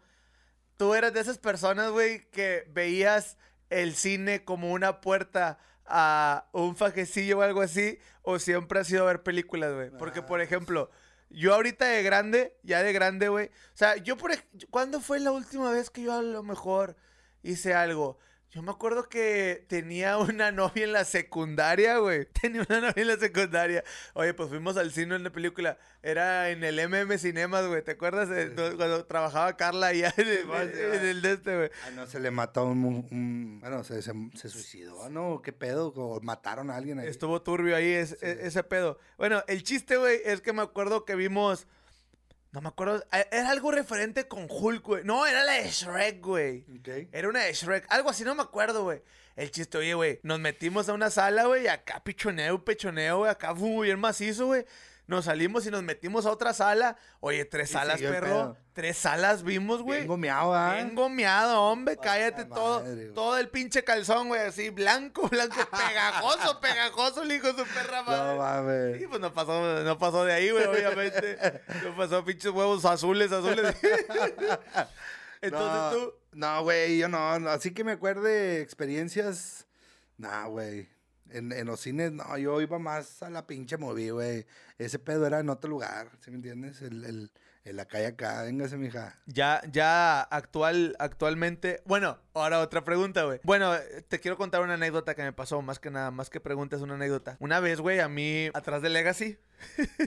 [0.79, 3.37] tú eras de esas personas, güey, que veías
[3.69, 9.03] el cine como una puerta a un fajecillo o algo así, o siempre has ido
[9.03, 9.91] a ver películas, güey.
[9.91, 10.91] Porque, por ejemplo,
[11.29, 13.49] yo ahorita de grande, ya de grande, güey.
[13.49, 14.33] O sea, yo por
[14.71, 16.97] ¿Cuándo fue la última vez que yo a lo mejor
[17.43, 18.19] hice algo?
[18.57, 22.25] Yo me acuerdo que tenía una novia en la secundaria, güey.
[22.41, 23.85] Tenía una novia en la secundaria.
[24.15, 25.77] Oye, pues fuimos al cine en la película.
[26.03, 27.85] Era en el MM Cinemas, güey.
[27.85, 31.71] ¿Te acuerdas de- cuando trabajaba Carla allá en el, Simón, en el de este, güey?
[31.85, 35.43] Ay, no, se le mató un, un- bueno, se, se, se suicidó, ¿no?
[35.43, 35.89] ¿Qué pedo?
[35.89, 37.09] ¿O mataron a alguien ahí?
[37.09, 38.99] Estuvo turbio ahí es- e- ese pedo.
[39.19, 41.67] Bueno, el chiste, güey, es que me acuerdo que vimos.
[42.57, 43.05] No me acuerdo.
[43.13, 45.05] eh, Era algo referente con Hulk, güey.
[45.05, 46.65] No, era la de Shrek, güey.
[46.81, 47.09] Ok.
[47.13, 47.85] Era una de Shrek.
[47.91, 49.03] Algo así, no me acuerdo, güey.
[49.37, 50.21] El chiste, oye, güey.
[50.23, 51.65] Nos metimos a una sala, güey.
[51.65, 53.31] y Acá pichoneo, pechoneo, güey.
[53.31, 54.65] Acá fue muy bien macizo, güey.
[55.07, 56.97] Nos salimos y nos metimos a otra sala.
[57.21, 58.57] Oye, tres Y salas, perro.
[58.73, 60.01] Tres salas vimos, güey.
[60.01, 60.75] Bien gomeado, ¿ah?
[60.75, 61.97] Bien gomeado, hombre.
[61.97, 62.81] Cállate todo.
[62.83, 63.15] güey.
[63.15, 64.41] Todo el pinche calzón, güey.
[64.41, 68.33] Así, blanco, blanco, pegajoso, pegajoso, el hijo de su perra madre.
[68.33, 68.99] No mames.
[68.99, 71.39] Sí, pues no pasó, no pasó de ahí, güey, obviamente.
[71.85, 73.77] No pasó pinches huevos azules, azules.
[75.41, 76.15] Entonces no, tú.
[76.33, 77.51] No, güey, yo no, no.
[77.51, 79.67] Así que me acuerde experiencias.
[80.19, 80.89] No, güey.
[81.31, 84.47] En, en los cines, no, yo iba más a la pinche movie, güey.
[84.79, 86.83] Ese pedo era en otro lugar, ¿sí me entiendes?
[86.83, 87.31] El, el,
[87.65, 88.43] el acá y acá.
[88.43, 89.17] Véngase, mija.
[89.27, 91.83] Ya, ya actual, actualmente.
[91.85, 93.41] Bueno, ahora otra pregunta, güey.
[93.43, 93.75] Bueno,
[94.09, 96.95] te quiero contar una anécdota que me pasó, más que nada, más que preguntas, una
[96.95, 97.37] anécdota.
[97.41, 99.39] Una vez, güey, a mí, atrás de Legacy,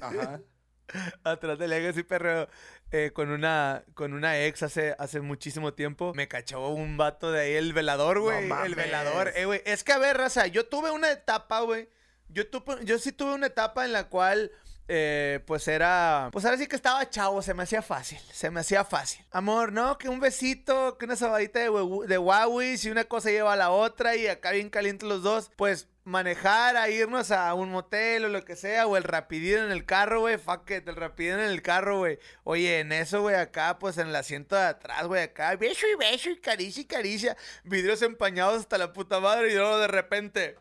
[0.02, 0.40] Ajá.
[1.24, 2.48] atrás de Legacy, perro,
[2.92, 7.42] eh, con una, con una ex hace, hace muchísimo tiempo, me cachó un vato de
[7.42, 8.50] ahí, el velador, güey.
[8.66, 9.62] el velador, eh, güey.
[9.66, 11.90] Es que, a ver, raza, yo tuve una etapa, güey.
[12.30, 14.52] Yo, tuve, yo sí tuve una etapa en la cual,
[14.88, 18.62] eh, pues era, pues ahora sí que estaba chavo, se me hacía fácil, se me
[18.62, 19.24] hacía fácil.
[19.32, 21.70] Amor, no, que un besito, que una sabadita de,
[22.08, 25.52] de Huawei, si una cosa lleva a la otra y acá bien calientes los dos,
[25.56, 29.72] pues manejar a irnos a un motel o lo que sea, o el rapidín en
[29.72, 32.20] el carro, güey, fuck it, el rapidín en el carro, güey.
[32.44, 35.96] Oye, en eso, güey, acá, pues en el asiento de atrás, güey, acá, beso y
[35.96, 40.58] beso y caricia y caricia, vidrios empañados hasta la puta madre y luego de repente...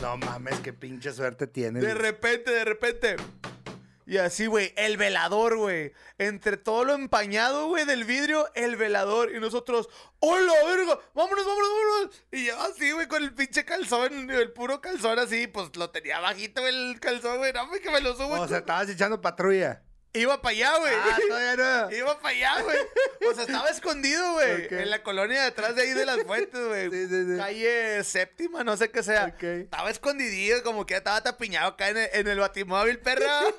[0.00, 1.82] No mames, qué pinche suerte tienes.
[1.82, 3.16] De repente, de repente.
[4.12, 5.94] Y así, güey, el velador, güey.
[6.18, 9.34] Entre todo lo empañado, güey, del vidrio, el velador.
[9.34, 10.98] Y nosotros, ¡hola, verga!
[11.14, 12.24] ¡Vámonos, vámonos, vámonos!
[12.30, 16.20] Y yo así, güey, con el pinche calzón, el puro calzón así, pues lo tenía
[16.20, 17.54] bajito el calzón, güey.
[17.54, 18.38] No, que me lo subo.
[18.38, 19.82] O sea, estabas echando patrulla.
[20.14, 20.94] Iba para allá, güey.
[20.94, 21.90] Ah, todavía no.
[21.96, 22.78] Iba para allá, güey.
[23.30, 24.68] O sea, estaba escondido, güey.
[24.70, 26.90] En la colonia de atrás de ahí de las fuentes, güey.
[26.90, 27.36] Sí, sí, sí.
[27.38, 29.32] Calle séptima, no sé qué sea.
[29.34, 29.42] Ok.
[29.42, 33.40] Estaba escondidillo, como que estaba tapiñado acá en el, en el batimóvil, perra.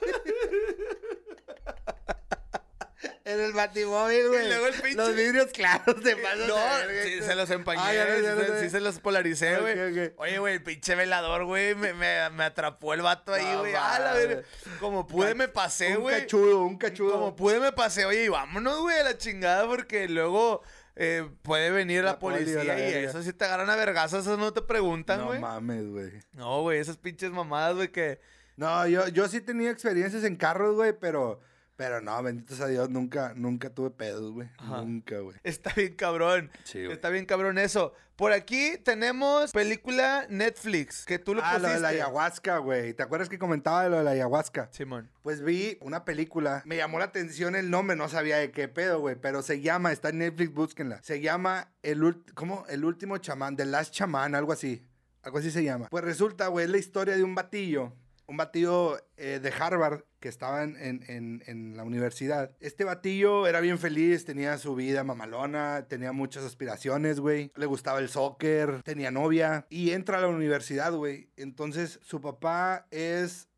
[3.25, 4.47] En el batimóvil, güey.
[4.49, 6.45] luego el pinche- Los vidrios claros de paso.
[6.45, 6.55] no,
[7.03, 10.11] sí, se los empañé, Ah, ya ya sí, se- los polaricé, güey.
[10.17, 13.73] Oye, güey, el pinche velador, güey, me, me, me atrapó el vato ahí, No güey.
[13.77, 14.27] Ah, mames.
[14.27, 14.43] verga.
[14.81, 16.19] Como pude me pasé, Un güey.
[16.21, 17.13] cachudo, un cachudo.
[17.13, 20.61] Como pude me pasé, oye, y vámonos, güey, a la chingada, porque luego
[20.97, 24.21] eh, puede venir la, La poli, policía la y eso si te agarran a vergazos,
[24.27, 25.39] eso no te preguntan, No güey.
[25.39, 26.11] mames, güey.
[26.33, 28.19] No, güey, esas pinches mamadas, güey, que...
[28.57, 31.39] No, yo, yo sí tenía experiencias en carros, güey, pero,
[31.75, 34.49] pero no, benditos a Dios, nunca, nunca tuve pedos, güey.
[34.63, 35.37] Nunca, güey.
[35.43, 36.51] Está bien cabrón.
[36.63, 36.79] Sí.
[36.79, 37.93] Está bien cabrón eso.
[38.15, 41.75] Por aquí tenemos película Netflix, que tú lo Ah, lo pusiste.
[41.75, 42.93] de la ayahuasca, güey.
[42.93, 44.69] ¿Te acuerdas que comentaba de lo de la ayahuasca?
[44.71, 45.09] Simón.
[45.23, 48.99] Pues vi una película, me llamó la atención el nombre, no sabía de qué pedo,
[48.99, 51.01] güey, pero se llama, está en Netflix, búsquenla.
[51.01, 52.65] Se llama el, ult- ¿cómo?
[52.69, 54.85] El último chamán, The Last Chamán, algo así.
[55.23, 55.87] Algo así se llama.
[55.89, 57.93] Pues resulta, güey, es la historia de un batillo,
[58.27, 62.51] un batillo eh, de Harvard que estaba en, la universidad.
[62.61, 67.51] Este batillo era bien feliz, tenía su vida mamalona, tenía muchas aspiraciones, güey.
[67.55, 71.29] Le gustaba el soccer, tenía novia y entra a la universidad, güey.
[71.35, 73.49] Entonces su papá es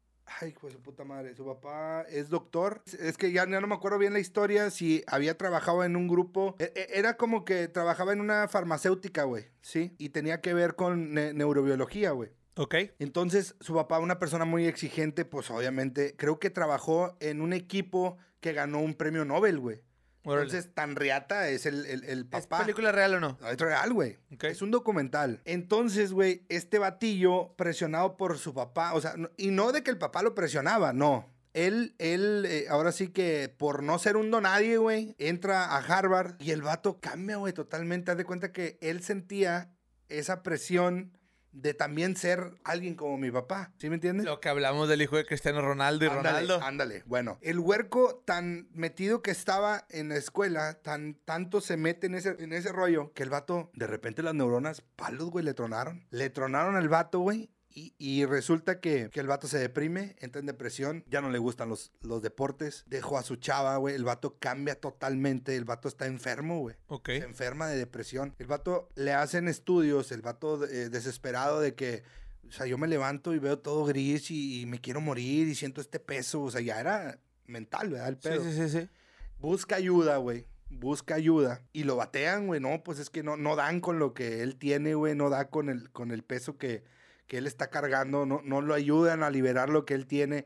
[0.41, 1.35] Ay, pues su puta madre.
[1.35, 2.81] Su papá es doctor.
[2.99, 4.71] Es que ya, no me acuerdo bien la historia.
[4.71, 6.55] Si había trabajado en un grupo.
[6.59, 9.45] E- e- Era como que trabajaba en una farmacéutica, güey.
[9.61, 9.93] Sí.
[9.97, 12.31] Y tenía que ver con ne- neurobiología, güey.
[12.57, 12.75] Ok.
[12.99, 18.17] Entonces, su papá, una persona muy exigente, pues obviamente, creo que trabajó en un equipo
[18.39, 19.81] que ganó un premio Nobel, güey.
[20.23, 22.59] Entonces, tan riata es el, el, el ¿Es papá.
[22.61, 23.37] película real o no?
[23.39, 24.17] No, es real, güey.
[24.33, 24.45] Ok.
[24.45, 25.41] Es un documental.
[25.45, 29.91] Entonces, güey, este batillo presionado por su papá, o sea, no- y no de que
[29.91, 31.29] el papá lo presionaba, no.
[31.53, 36.35] Él, él, eh, ahora sí que por no ser un donadie, güey, entra a Harvard
[36.41, 38.09] y el vato cambia, güey, totalmente.
[38.11, 39.69] Haz de cuenta que él sentía
[40.09, 41.17] esa presión
[41.55, 43.71] de también ser alguien como mi papá.
[43.77, 44.25] ¿Sí me entiendes?
[44.25, 46.61] Lo que hablamos del hijo de Cristiano Ronaldo y Ándale, Ronaldo.
[46.61, 47.37] Ándale, bueno.
[47.41, 52.35] El huerco tan metido que estaba en la escuela, tan tanto se mete en ese,
[52.39, 56.05] en ese rollo, que el vato, de repente las neuronas, palos, güey, le tronaron.
[56.09, 57.49] Le tronaron al vato, güey.
[57.77, 61.39] Y, y resulta que, que el vato se deprime, entra en depresión, ya no le
[61.39, 65.89] gustan los, los deportes, dejó a su chava, güey, el vato cambia totalmente, el vato
[65.89, 66.77] está enfermo, güey.
[66.87, 67.07] Ok.
[67.09, 68.33] Se enferma de depresión.
[68.39, 72.03] El vato le hacen estudios, el vato eh, desesperado de que,
[72.47, 75.53] o sea, yo me levanto y veo todo gris y, y me quiero morir y
[75.55, 76.43] siento este peso.
[76.43, 78.07] O sea, ya era mental, ¿verdad?
[78.07, 78.43] El Sí, pedo.
[78.45, 78.89] sí, sí, sí.
[79.37, 80.45] Busca ayuda, güey.
[80.69, 81.61] Busca ayuda.
[81.73, 82.61] Y lo batean, güey.
[82.61, 85.13] No, pues es que no, no dan con lo que él tiene, güey.
[85.13, 86.83] No da con el, con el peso que,
[87.27, 88.25] que él está cargando.
[88.25, 90.45] No, no lo ayudan a liberar lo que él tiene.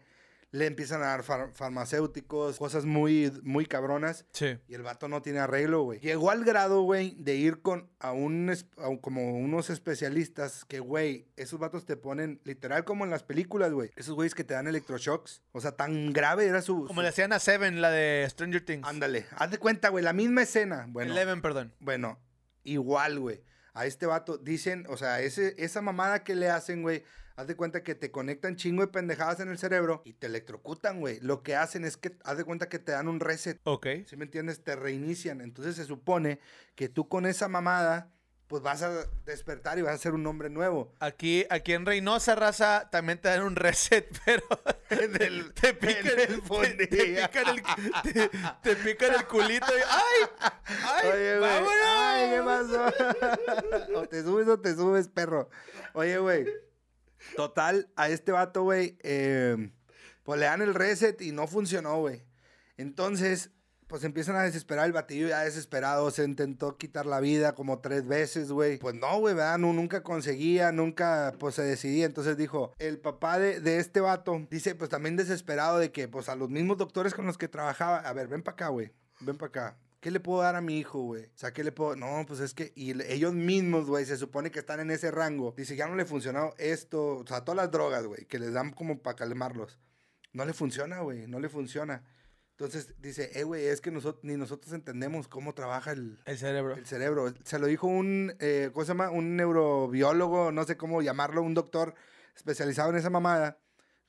[0.51, 4.25] Le empiezan a dar far- farmacéuticos, cosas muy, muy cabronas.
[4.31, 4.57] Sí.
[4.67, 5.99] Y el vato no tiene arreglo, güey.
[5.99, 10.79] Llegó al grado, güey, de ir con a un, a un- como unos especialistas que,
[10.79, 13.91] güey, esos vatos te ponen, literal como en las películas, güey.
[13.95, 15.43] Esos güeyes que te dan electroshocks.
[15.51, 16.85] O sea, tan grave era su...
[16.85, 18.87] Como su- le hacían a Seven, la de Stranger Things.
[18.87, 20.87] Ándale, haz de cuenta, güey, la misma escena.
[20.89, 21.75] Bueno, Eleven, perdón.
[21.79, 22.17] bueno,
[22.63, 23.43] igual, güey.
[23.79, 27.05] A este vato dicen, o sea, ese, esa mamada que le hacen, güey,
[27.37, 30.99] haz de cuenta que te conectan chingo de pendejadas en el cerebro y te electrocutan,
[30.99, 31.21] güey.
[31.21, 33.57] Lo que hacen es que, haz de cuenta que te dan un reset.
[33.63, 33.87] Ok.
[34.05, 34.61] ¿Sí me entiendes?
[34.65, 35.39] Te reinician.
[35.39, 36.41] Entonces se supone
[36.75, 38.11] que tú con esa mamada,
[38.49, 40.91] pues vas a despertar y vas a ser un hombre nuevo.
[40.99, 44.43] Aquí, aquí en Reynosa, raza, también te dan un reset, pero
[44.89, 47.63] el- te pican, el te- te, pican el,
[48.11, 48.29] te,
[48.63, 50.51] te pican el culito y ¡ay!
[50.83, 51.07] ¡ay!
[51.09, 51.39] Oye.
[51.39, 51.73] ¡Vámonos!
[51.85, 53.93] Ay, ¿qué pasó?
[53.99, 55.49] o te subes o te subes, perro.
[55.93, 56.47] Oye, güey.
[57.35, 59.71] Total, a este vato, güey, eh,
[60.23, 62.25] pues le dan el reset y no funcionó, güey.
[62.77, 63.51] Entonces,
[63.89, 66.11] pues empiezan a desesperar el batillo ya desesperado.
[66.11, 68.77] Se intentó quitar la vida como tres veces, güey.
[68.77, 69.57] Pues no, güey, ¿verdad?
[69.57, 72.05] Nunca conseguía, nunca, pues se decidía.
[72.05, 76.29] Entonces dijo, el papá de, de este vato, dice, pues también desesperado de que, pues
[76.29, 79.37] a los mismos doctores con los que trabajaba, a ver, ven para acá, güey, ven
[79.37, 79.77] para acá.
[79.99, 81.25] ¿Qué le puedo dar a mi hijo, güey?
[81.25, 81.95] O sea, ¿qué le puedo...?
[81.97, 82.71] No, pues es que...
[82.73, 85.53] Y ellos mismos, güey, se supone que están en ese rango.
[85.57, 87.17] Dice, ya no le funcionó esto.
[87.17, 89.77] O sea, todas las drogas, güey, que les dan como para calmarlos.
[90.31, 92.05] No le funciona, güey, no le funciona.
[92.59, 96.75] Entonces dice, eh, güey, es que nosotros, ni nosotros entendemos cómo trabaja el, El cerebro.
[96.75, 97.33] el cerebro.
[97.45, 99.09] Se lo dijo un, eh, ¿cómo se llama?
[99.11, 101.95] Un neurobiólogo, no sé cómo llamarlo, un doctor
[102.35, 103.59] especializado en esa mamada.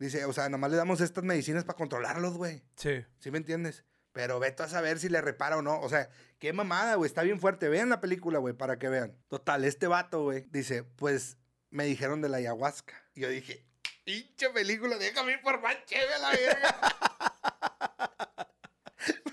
[0.01, 2.65] Dice, o sea, nomás le damos estas medicinas para controlarlos, güey.
[2.75, 3.05] Sí.
[3.21, 3.85] ¿Sí me entiendes?
[4.11, 5.79] Pero vete a saber si le repara o no.
[5.81, 7.07] O sea, qué mamada, güey.
[7.07, 7.69] Está bien fuerte.
[7.69, 9.17] Vean la película, güey, para que vean.
[9.29, 11.37] Total, este vato, güey, dice, pues
[11.71, 12.95] me dijeron de la ayahuasca.
[13.15, 13.65] Y yo dije,
[14.03, 16.77] pinche película, déjame ir por más chévere a la verga.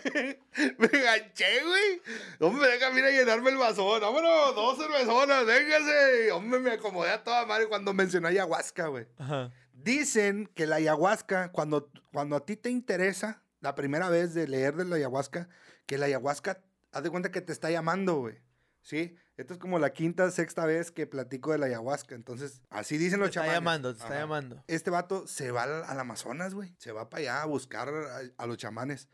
[0.77, 2.01] me, enganché, güey.
[2.39, 4.01] Hombre, déjame ir a llenarme el vasón.
[4.01, 6.31] Vámonos, dos cervezonas, véngase.
[6.31, 9.07] Hombre, me acomodé a toda madre cuando mencionó ayahuasca, güey.
[9.17, 9.51] Ajá.
[9.73, 14.75] Dicen que la ayahuasca, cuando, cuando a ti te interesa, la primera vez de leer
[14.75, 15.49] de la ayahuasca,
[15.85, 18.41] que la ayahuasca, haz de cuenta que te está llamando, güey.
[18.81, 19.15] ¿Sí?
[19.35, 22.15] Esto es como la quinta, sexta vez que platico de la ayahuasca.
[22.15, 23.55] Entonces, así dicen Te los está chamanes.
[23.57, 24.19] llamando, te está Ajá.
[24.21, 24.63] llamando.
[24.67, 26.73] Este vato se va al, al Amazonas, güey.
[26.79, 29.09] Se va para allá a buscar a, a los chamanes.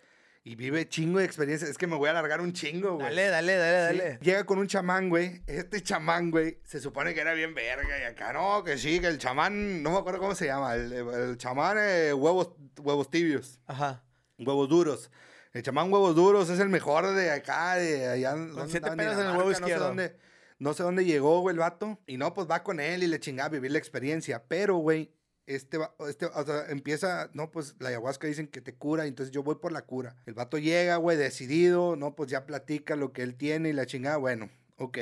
[0.45, 1.67] Y vive chingo de experiencia.
[1.69, 3.05] Es que me voy a alargar un chingo, güey.
[3.07, 4.19] Dale, dale, dale, Sí, dale.
[4.21, 5.41] Llega con un chamán, güey.
[5.47, 7.97] Este chamán, güey, se supone que era bien verga.
[7.97, 10.75] Y acá, no, que sí, que el chamán, no me acuerdo cómo se llama.
[10.75, 14.03] El, el chamán eh, huevos, huevos tibios, Ajá.
[14.37, 15.09] huevos duros.
[15.53, 18.31] El chamán huevos duros es el mejor de acá, de allá.
[18.35, 19.87] ¿dónde siete en el huevo no sé izquierdo.
[19.87, 20.17] dónde-
[20.59, 21.99] no sé dónde llegó, güey, el vato.
[22.05, 24.43] Y no, pues va con él y le chingaba a vivir la experiencia.
[24.47, 25.13] Pero, güey,
[25.45, 25.77] este,
[26.07, 29.55] este o sea, empieza, no, pues la ayahuasca dicen que te cura, entonces yo voy
[29.55, 30.15] por la cura.
[30.25, 33.85] El vato llega, güey, decidido, no, pues ya platica lo que él tiene y la
[33.85, 34.97] chingada, bueno, ok.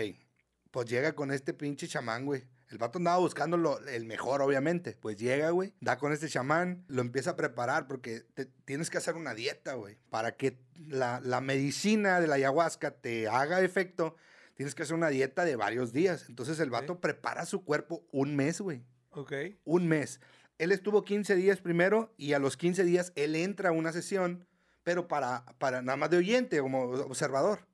[0.72, 2.44] Pues llega con este pinche chamán, güey.
[2.70, 4.98] El vato andaba buscando lo- el mejor, obviamente.
[5.02, 8.98] Pues llega, güey, da con este chamán, lo empieza a preparar porque te- tienes que
[8.98, 9.98] hacer una dieta, güey.
[10.10, 14.16] Para que la, la medicina de la ayahuasca te haga efecto,
[14.56, 16.28] tienes que hacer una dieta de varios días.
[16.30, 18.86] Entonces el vato prepara su cuerpo un mes, güey.
[19.12, 19.34] Ok.
[19.66, 20.20] Un mes.
[20.58, 24.46] él estuvo 15 días primero y a los 15 días él entra a una sesión,
[24.84, 27.68] pero para, para nada más de oyente, como observador.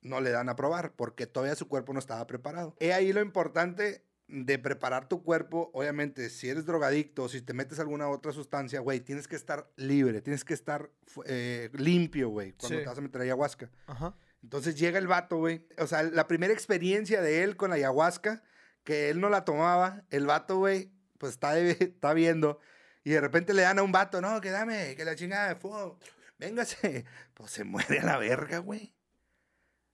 [0.00, 2.74] No le dan a probar porque todavía su cuerpo no estaba preparado.
[2.80, 7.78] He ahí lo importante de preparar tu cuerpo, obviamente, si eres drogadicto, si te metes
[7.78, 10.90] alguna otra sustancia, güey, tienes que estar libre, tienes que estar
[11.26, 12.82] eh, limpio, güey, cuando Sí.
[12.82, 13.70] te vas a meter ayahuasca.
[13.86, 14.16] Ajá.
[14.42, 15.64] Entonces llega el vato, güey.
[15.78, 18.42] O sea, la primera experiencia de él con la ayahuasca,
[18.84, 22.58] que él no la tomaba, el vato, güey, pues está, está viendo.
[23.04, 25.56] Y de repente le dan a un vato, no, que dame, que la chingada de
[25.56, 25.98] fuego.
[26.38, 27.04] Véngase.
[27.34, 28.94] Pues se muere a la verga, güey.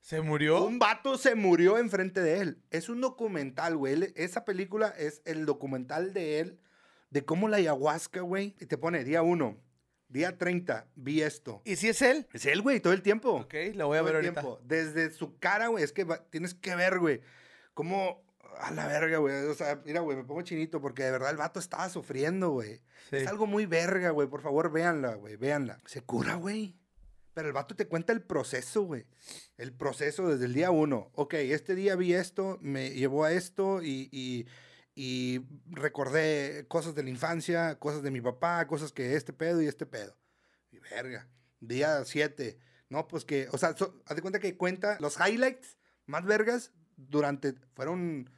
[0.01, 0.65] ¿Se murió?
[0.65, 2.63] Un vato se murió enfrente de él.
[2.71, 4.13] Es un documental, güey.
[4.17, 6.61] Esa película es el documental de él,
[7.11, 8.57] de cómo la ayahuasca, güey.
[8.61, 9.57] Y te pone día 1,
[10.09, 11.63] día 30, vi esto.
[11.65, 12.27] ¿Y si es él?
[12.33, 13.31] Es él, güey, todo el tiempo.
[13.33, 14.41] Ok, la voy a Todo ver el ahorita.
[14.41, 14.61] tiempo.
[14.65, 15.85] Desde su cara, güey.
[15.85, 17.21] Es que va- tienes que ver, güey.
[17.75, 18.25] Cómo.
[18.61, 19.35] A la verga, güey.
[19.47, 22.81] O sea, mira, güey, me pongo chinito porque de verdad el vato estaba sufriendo, güey.
[23.11, 23.17] Sí.
[23.17, 24.29] Es algo muy verga, güey.
[24.29, 25.37] Por favor, véanla, güey.
[25.37, 25.79] Véanla.
[25.87, 26.77] Se cura, güey.
[27.35, 29.07] Pero el vato te cuenta el proceso, güey.
[29.59, 31.11] El proceso desde el día uno.
[31.15, 34.47] Ok, este día vi esto, me llevó a esto y, y,
[34.97, 39.69] y recordé cosas de la infancia, cosas de mi papá, cosas que este pedo y
[39.69, 40.17] este pedo.
[40.73, 41.29] Y verga.
[41.61, 42.59] Día 7.
[42.89, 45.77] No, pues que, o sea, so- haz de cuenta que cuenta los highlights
[46.07, 48.29] más vergas durante, fueron,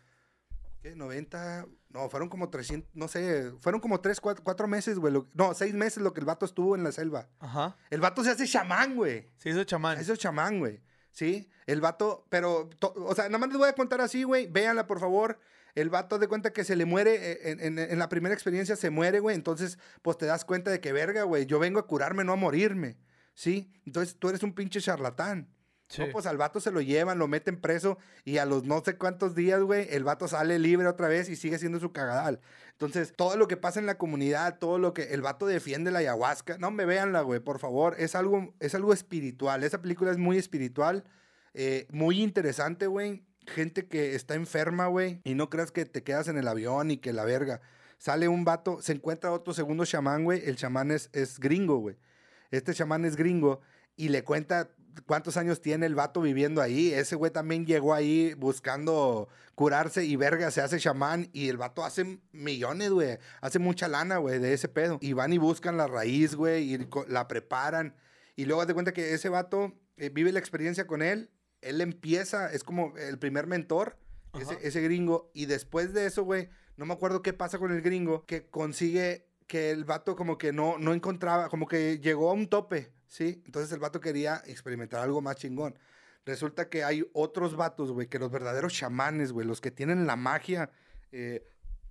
[0.83, 0.95] ¿qué?
[0.95, 5.13] 90, no, fueron como 300, no sé, fueron como 3, 4, meses, güey.
[5.13, 7.29] lo- No, 6 meses lo que el vato estuvo en la selva.
[7.39, 7.77] Ajá.
[7.91, 9.31] El vato se hace chamán, güey.
[9.37, 9.99] Se hizo chamán.
[9.99, 10.81] Eso es chamán, güey.
[11.13, 11.51] ¿Sí?
[11.67, 14.47] El vato, pero, to- o sea, nada más les voy a contar así, güey.
[14.47, 15.39] Véanla, por favor.
[15.75, 18.77] El vato de cuenta que se le muere, eh, en, en- en la primera experiencia
[18.77, 19.37] se muere, güey.
[19.37, 22.37] Entonces, pues te das cuenta de que, verga, güey, yo vengo a curarme, no a
[22.37, 22.97] morirme.
[23.35, 23.73] ¿Sí?
[23.87, 25.49] Entonces, tú eres un pinche charlatán.
[25.91, 26.03] Sí.
[26.03, 28.97] No, pues al vato se lo llevan, lo meten preso y a los no sé
[28.97, 32.41] cuántos días, güey, el vato sale libre otra vez y sigue siendo su cagadal.
[32.71, 35.99] Entonces, todo lo que pasa en la comunidad, todo lo que el vato defiende la
[35.99, 39.65] ayahuasca, no me véanla, güey, por favor, es algo, es algo espiritual.
[39.65, 41.03] Esa película es muy espiritual,
[41.55, 43.25] eh, muy interesante, güey.
[43.49, 46.99] Gente que está enferma, güey, y no creas que te quedas en el avión y
[46.99, 47.63] que la verga.
[47.99, 50.41] Sale un vato, se encuentra otro segundo chamán, güey.
[50.45, 51.97] El chamán es, es gringo, güey.
[52.53, 53.61] Este chamán es gringo
[53.97, 54.71] y le cuenta
[55.07, 56.93] cuántos años tiene el vato viviendo ahí.
[56.93, 61.85] Ese güey también llegó ahí buscando curarse y verga, se hace chamán y el vato
[61.85, 63.19] hace millones, güey.
[63.41, 64.99] Hace mucha lana, güey, de ese pedo.
[65.01, 67.95] Y van y buscan la raíz, güey, y la preparan.
[68.37, 71.31] Y luego de cuenta que ese vato eh, vive la experiencia con él.
[71.61, 73.99] Él empieza, es como el primer mentor,
[74.41, 75.31] ese, ese gringo.
[75.35, 79.27] Y después de eso, güey, no me acuerdo qué pasa con el gringo, que consigue
[79.51, 83.43] que el vato como que no, no encontraba, como que llegó a un tope, ¿sí?
[83.45, 85.79] Entonces el vato quería experimentar algo más chingón.
[86.25, 90.17] Resulta que hay otros vatos, güey, que los verdaderos chamanes, güey, los que tienen la
[90.17, 90.71] magia,
[91.13, 91.47] eh,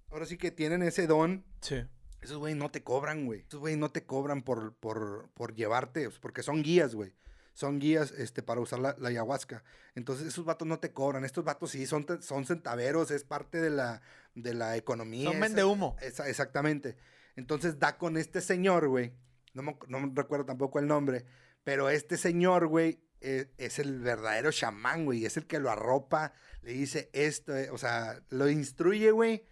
[0.09, 1.84] ahora sí que tienen ese don, Sí.
[2.22, 3.41] esos güey no te cobran, güey.
[3.47, 7.13] Esos güey no te cobran por, por, por llevarte, porque son guías, güey.
[7.53, 9.63] Son guías este, para usar la, la ayahuasca.
[9.95, 11.26] Entonces, esos vatos no te cobran.
[11.26, 14.01] Estos vatos sí son, son centaveros, es parte de la,
[14.36, 15.30] de la economía.
[15.30, 15.97] Son vende humo.
[16.01, 16.95] esa- exactamente.
[17.36, 19.11] Entonces, da con este señor, güey.
[19.62, 21.26] No recuerdo tampoco el nombre.
[21.64, 25.26] Pero este señor, güey, eh, es el verdadero chamán, güey.
[25.26, 29.45] Es el que lo arropa, le dice esto, eh, o sea, lo instruye, güey.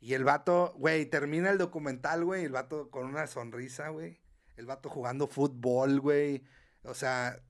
[0.00, 4.20] Y el vato, güey, termina el documental, güey, el vato con una sonrisa, güey.
[4.56, 6.44] El vato jugando fútbol, güey.
[6.82, 7.40] O sea,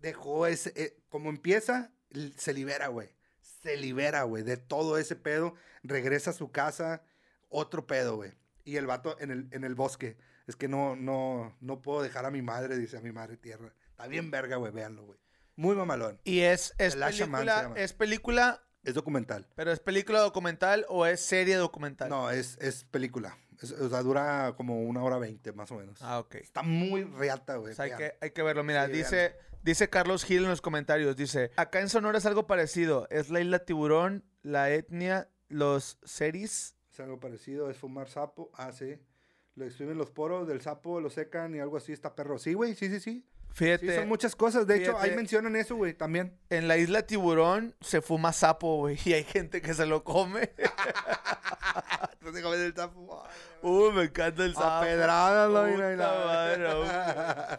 [0.00, 1.92] dejó ese, eh, como empieza,
[2.36, 3.14] se libera, güey.
[3.40, 5.54] Se libera, güey, de todo ese pedo.
[5.84, 7.04] Regresa a su casa,
[7.48, 8.32] otro pedo, güey.
[8.64, 10.16] Y el vato en el, en el bosque.
[10.52, 13.72] Es que no, no, no puedo dejar a mi madre, dice a mi madre tierra.
[13.88, 15.18] Está bien verga, güey, véanlo, güey.
[15.56, 16.20] Muy mamalón.
[16.24, 19.48] Y es, es Shaman película, es película, Es documental.
[19.54, 22.10] pero es película documental o es serie documental.
[22.10, 23.38] No, es, es película.
[23.62, 26.02] Es- o sea, dura como una hora veinte, más o menos.
[26.02, 26.34] Ah, ok.
[26.34, 27.72] Está muy reata, güey.
[27.72, 28.62] O sea, hay que, hay que verlo.
[28.62, 32.46] Mira, Sí, dice, dice Carlos Gil en los comentarios, dice, acá en Sonora es algo
[32.46, 33.06] parecido.
[33.10, 36.76] Es la isla tiburón, la etnia, los seris.
[36.90, 38.50] Es algo parecido, es fumar sapo.
[38.52, 38.98] Ah, sí.
[39.54, 42.38] Lo exprimen los poros del sapo, lo secan y algo así, está perro.
[42.38, 43.26] Sí, güey, sí, sí, sí.
[43.54, 44.66] Fíjate, Sí, son muchas cosas.
[44.66, 46.38] De hecho, ahí mencionan eso, güey, también.
[46.48, 50.52] en la isla tiburón se fuma sapo, güey, y hay gente que se lo come.
[52.20, 53.24] No comes el sapo.
[53.62, 54.66] Uh, me encanta el sapo.
[54.66, 56.06] A pedradas, no, Puta mira, mira.
[56.24, 57.58] madre, güey.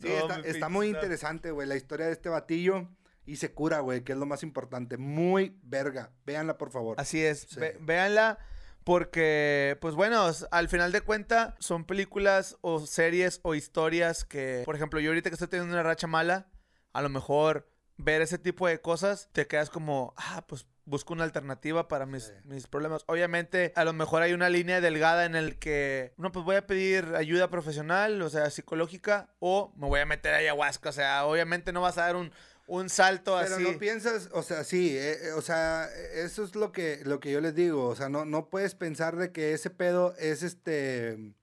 [0.00, 2.88] Sí, No, está, está muy interesante, güey, la historia de este batillo.
[3.24, 4.96] Y se cura, güey, que es lo más importante.
[4.96, 6.12] Muy verga.
[6.24, 7.00] Véanla, por favor.
[7.00, 7.58] Así es, Sí.
[7.58, 8.38] ve- véanla
[8.86, 14.76] porque, pues bueno, al final de cuenta son películas o series o historias que, por
[14.76, 16.46] ejemplo, yo ahorita que estoy teniendo una racha mala,
[16.92, 21.24] a lo mejor ver ese tipo de cosas te quedas como, ah, pues busco una
[21.24, 22.32] alternativa para mis, Sí.
[22.44, 23.02] mis problemas.
[23.08, 26.68] Obviamente, a lo mejor hay una línea delgada en el que, no, pues voy a
[26.68, 30.90] pedir ayuda profesional, o sea, psicológica, o me voy a meter a ayahuasca.
[30.90, 32.30] O sea, obviamente no vas a dar un,
[32.66, 33.64] un salto Pero así.
[33.64, 37.30] no piensas, o sea, sí, eh, eh, o sea, eso es lo que, lo que
[37.30, 41.34] yo les digo, o sea, no, no puedes pensar de que ese pedo es este,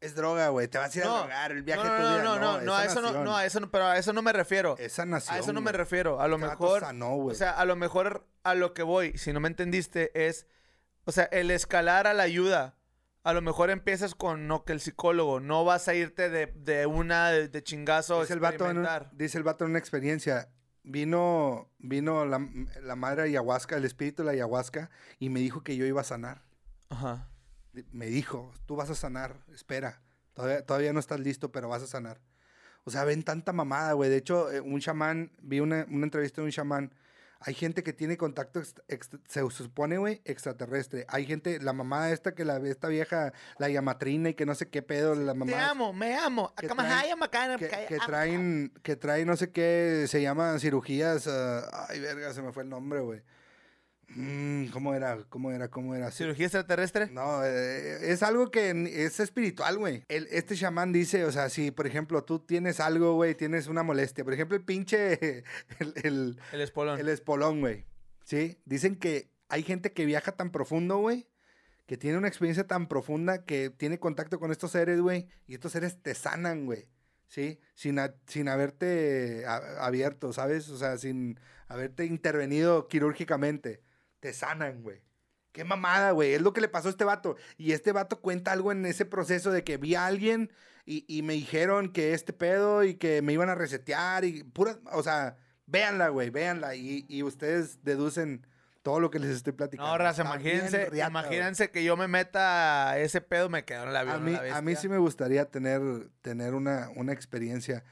[0.00, 2.10] es droga, güey, te vas a ir a drogar, el viaje no, de tu no,
[2.10, 4.20] vida, no, no, no, a eso no, no, a eso no, pero a eso no
[4.20, 4.76] me refiero.
[4.78, 6.20] es sanación, A eso no me refiero.
[6.20, 9.40] A lo mejor, sanó, o sea, a lo mejor a lo que voy, si no
[9.40, 10.46] me entendiste, es,
[11.04, 12.74] o sea, el escalar a la ayuda.
[13.22, 16.86] A lo mejor empiezas con no que el psicólogo, no vas a irte de, de
[16.86, 20.48] una de, de chingazo dice el, vato en dice el vato en una experiencia,
[20.86, 22.48] vino, vino la,
[22.82, 26.04] la madre ayahuasca, el espíritu de la ayahuasca, y me dijo que yo iba a
[26.04, 26.42] sanar.
[26.88, 27.28] Ajá.
[27.92, 30.00] Me dijo, tú vas a sanar, espera.
[30.32, 32.20] Todavía, todavía no estás listo, pero vas a sanar.
[32.84, 34.08] O sea, ven tanta mamada, güey.
[34.08, 36.94] De hecho, eh, un chamán, vi una, una entrevista de un chamán.
[37.40, 41.04] Hay gente que tiene contacto, ex- ex- se supone, güey, extraterrestre.
[41.08, 44.68] Hay gente, la mamada esta que la esta vieja, la llamatrina y que no sé
[44.68, 45.70] qué pedo, la Te mamá.
[45.70, 46.52] amo, me amo.
[46.56, 47.02] que traen-
[47.58, 51.26] Que, que traen, que traen no sé qué, se llaman cirugías.
[51.28, 53.20] ah, ay, verga, se me fue el nombre, güey.
[54.08, 55.18] Mm, ¿Cómo era?
[55.28, 55.68] ¿Cómo era?
[55.68, 56.10] ¿Cómo era?
[56.12, 57.08] ¿Cirugía extraterrestre?
[57.10, 58.70] No, eh, es algo que
[59.04, 60.04] es espiritual, güey.
[60.08, 64.22] Este chamán dice, o sea, si por ejemplo tú tienes algo, güey, tienes una molestia,
[64.24, 65.42] por ejemplo el pinche,
[65.80, 67.00] el, el, El espolón.
[67.00, 67.84] el espolón, güey,
[68.24, 68.58] ¿sí?
[68.64, 71.28] Dicen que hay gente que viaja tan profundo, güey,
[71.86, 75.72] que tiene una experiencia tan profunda que tiene contacto con estos seres, güey, y estos
[75.72, 76.86] seres te sanan, güey,
[77.26, 77.58] ¿sí?
[77.74, 80.68] Sin, a- sin haberte a- abierto, ¿sabes?
[80.68, 83.82] O sea, sin haberte intervenido quirúrgicamente.
[84.20, 85.02] Te sanan, güey.
[85.52, 86.34] Qué mamada, güey.
[86.34, 87.36] Es lo que le pasó a este vato.
[87.56, 90.52] Y este vato cuenta algo en ese proceso de que vi a alguien
[90.84, 94.78] y, y me dijeron que este pedo y que me iban a resetear y pura,
[94.92, 96.74] o sea, véanla, güey, véanla.
[96.74, 98.46] Y, y ustedes deducen
[98.82, 99.90] todo lo que les estoy platicando.
[99.90, 103.92] No, raza, imagínense, riata, imagínense que yo me meta a ese pedo, me quedo en
[103.92, 104.14] la vida.
[104.14, 105.80] A mí, a mí sí me gustaría tener,
[106.20, 107.82] tener una, una experiencia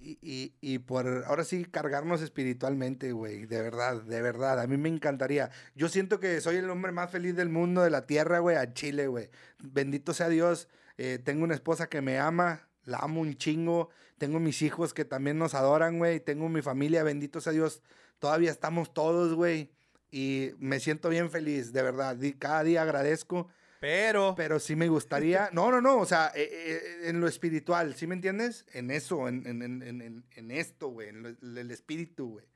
[0.00, 4.60] y, y, por ahora sí cargarnos espiritualmente, güey, de verdad, de verdad.
[4.60, 5.50] A mí me encantaría.
[5.74, 8.72] Yo siento que soy el hombre más feliz del mundo, de la tierra, güey, a
[8.74, 9.30] Chile, güey.
[9.58, 10.68] Bendito sea Dios.
[10.98, 13.90] eh, tengo una esposa que me ama, la amo un chingo.
[14.18, 16.20] Tengo mis hijos que también nos adoran, güey.
[16.20, 17.82] Tengo mi familia, bendito sea Dios.
[18.18, 19.70] Todavía estamos todos, güey.
[20.10, 22.16] Y me siento bien feliz, de verdad.
[22.38, 23.48] Cada día agradezco.
[23.80, 25.50] Pero, Pero sí me gustaría.
[25.52, 25.98] No, no, no.
[25.98, 28.66] O sea, eh, eh, en lo espiritual, ¿sí me entiendes?
[28.72, 31.08] En eso, en, en, en, en- esto, güey.
[31.10, 32.46] En lo- el espíritu, güey.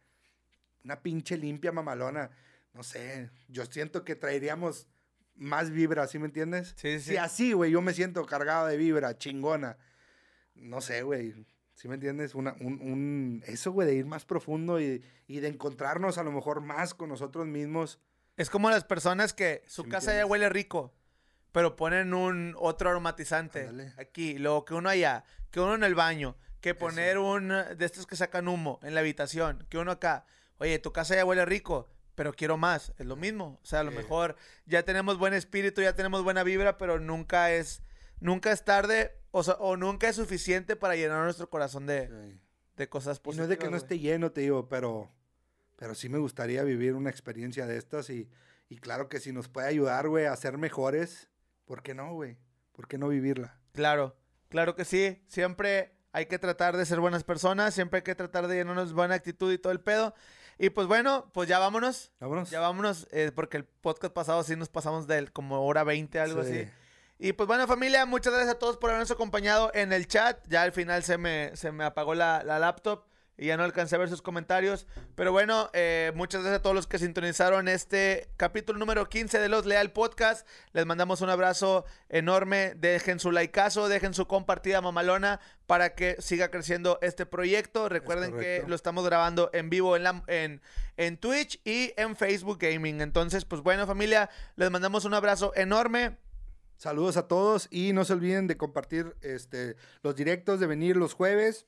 [0.85, 2.31] Una pinche limpia mamalona.
[2.75, 3.31] No sé.
[3.49, 4.89] Yo siento que traeríamos
[5.35, 6.75] más vibra, ¿sí me entiendes?
[6.77, 7.11] Sí, sí.
[7.13, 9.77] Si así, güey, yo me siento cargado de vibra, chingona.
[10.55, 11.35] No sé, güey.
[11.75, 12.35] ¿Sí me entiendes?
[12.35, 16.33] Una, un, un- eso, güey, de ir más profundo y, y de encontrarnos a lo
[16.33, 17.99] mejor más con nosotros mismos.
[18.37, 20.93] es como las personas que su Sí casa ya huele rico,
[21.53, 26.37] pero ponen un otro aromatizante aquí, luego que uno allá, que uno en el baño,
[26.61, 30.25] que poner un eh, de estos que sacan humo en la habitación, que uno acá.
[30.59, 32.93] Oye, tu casa ya huele rico, pero quiero más.
[32.99, 33.59] Es lo mismo.
[33.63, 37.53] O sea, a lo mejor ya tenemos buen espíritu, ya tenemos buena vibra, pero nunca
[37.53, 37.83] es,
[38.21, 42.39] nunca es tarde o, o nunca es suficiente para llenar nuestro corazón de, Sí.
[42.77, 43.45] de cosas Y no positivas.
[43.45, 45.11] es de que no esté lleno, te digo, pero,
[45.77, 48.31] pero sí me gustaría vivir una experiencia de estas y,
[48.69, 51.29] y claro que si nos puede ayudar, güey, a ser mejores,
[51.73, 52.37] ¿por qué no, güey?
[52.73, 53.57] ¿Por qué no vivirla?
[53.73, 54.15] Claro,
[54.51, 55.23] claro que sí.
[55.27, 59.15] Siempre hay que tratar de ser buenas personas, siempre hay que tratar de llenarnos buena
[59.15, 60.15] actitud y todo el pedo.
[60.59, 62.13] Y pues bueno, pues ya vámonos.
[62.21, 62.51] Vámonos.
[62.51, 66.43] Ya vámonos, eh, porque el podcast pasado sí nos pasamos de como hora 20, algo
[66.45, 66.51] Sí.
[66.59, 66.71] así.
[67.19, 70.47] Y pues bueno, familia, muchas gracias a todos por habernos acompañado en el chat.
[70.49, 73.07] Ya al final se me, se me apagó la, la laptop
[73.43, 74.87] y ya no alcancé a ver sus comentarios.
[75.17, 79.49] Pero bueno, eh, muchas gracias a todos los que sintonizaron este capítulo número 15 de
[79.49, 80.47] Los Leal Podcast.
[80.73, 82.75] Les mandamos un abrazo enorme.
[82.77, 87.89] Dejen su likeazo, dejen su compartida mamalona para que siga creciendo este proyecto.
[87.89, 90.63] Recuerden que lo estamos grabando en vivo en, la, en,
[90.97, 93.01] en Twitch y en Facebook Gaming.
[93.01, 96.17] Entonces, pues bueno, familia, les mandamos un abrazo enorme.
[96.77, 99.75] Saludos a todos y no se olviden de compartir este,
[100.05, 101.67] los directos, de venir los jueves.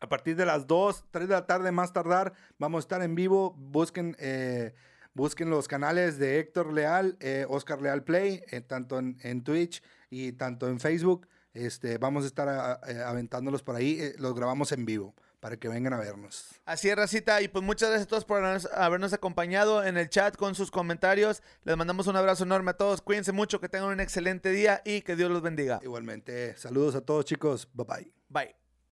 [0.00, 3.14] A partir de las 2, 3 de la tarde más tardar, vamos a estar en
[3.14, 3.52] vivo.
[3.58, 4.74] Busquen, eh,
[5.14, 9.82] busquen los canales de Héctor Leal, eh, Oscar Leal Play, eh, tanto en, en Twitch
[10.10, 11.26] y tanto en Facebook.
[11.52, 13.98] Este, vamos a estar a- a- aventándolos por ahí.
[14.00, 16.48] eh, los grabamos en vivo para que vengan a vernos.
[16.64, 17.40] Así es, Racita.
[17.42, 20.70] Y pues muchas gracias a todos por habernos, habernos acompañado en el chat con sus
[20.70, 21.42] comentarios.
[21.64, 23.02] Les mandamos un abrazo enorme a todos.
[23.02, 25.80] Cuídense mucho, que tengan un excelente día y que Dios los bendiga.
[25.82, 27.68] Igualmente, saludos a todos chicos.
[27.72, 28.12] Bye bye.
[28.28, 28.57] Bye.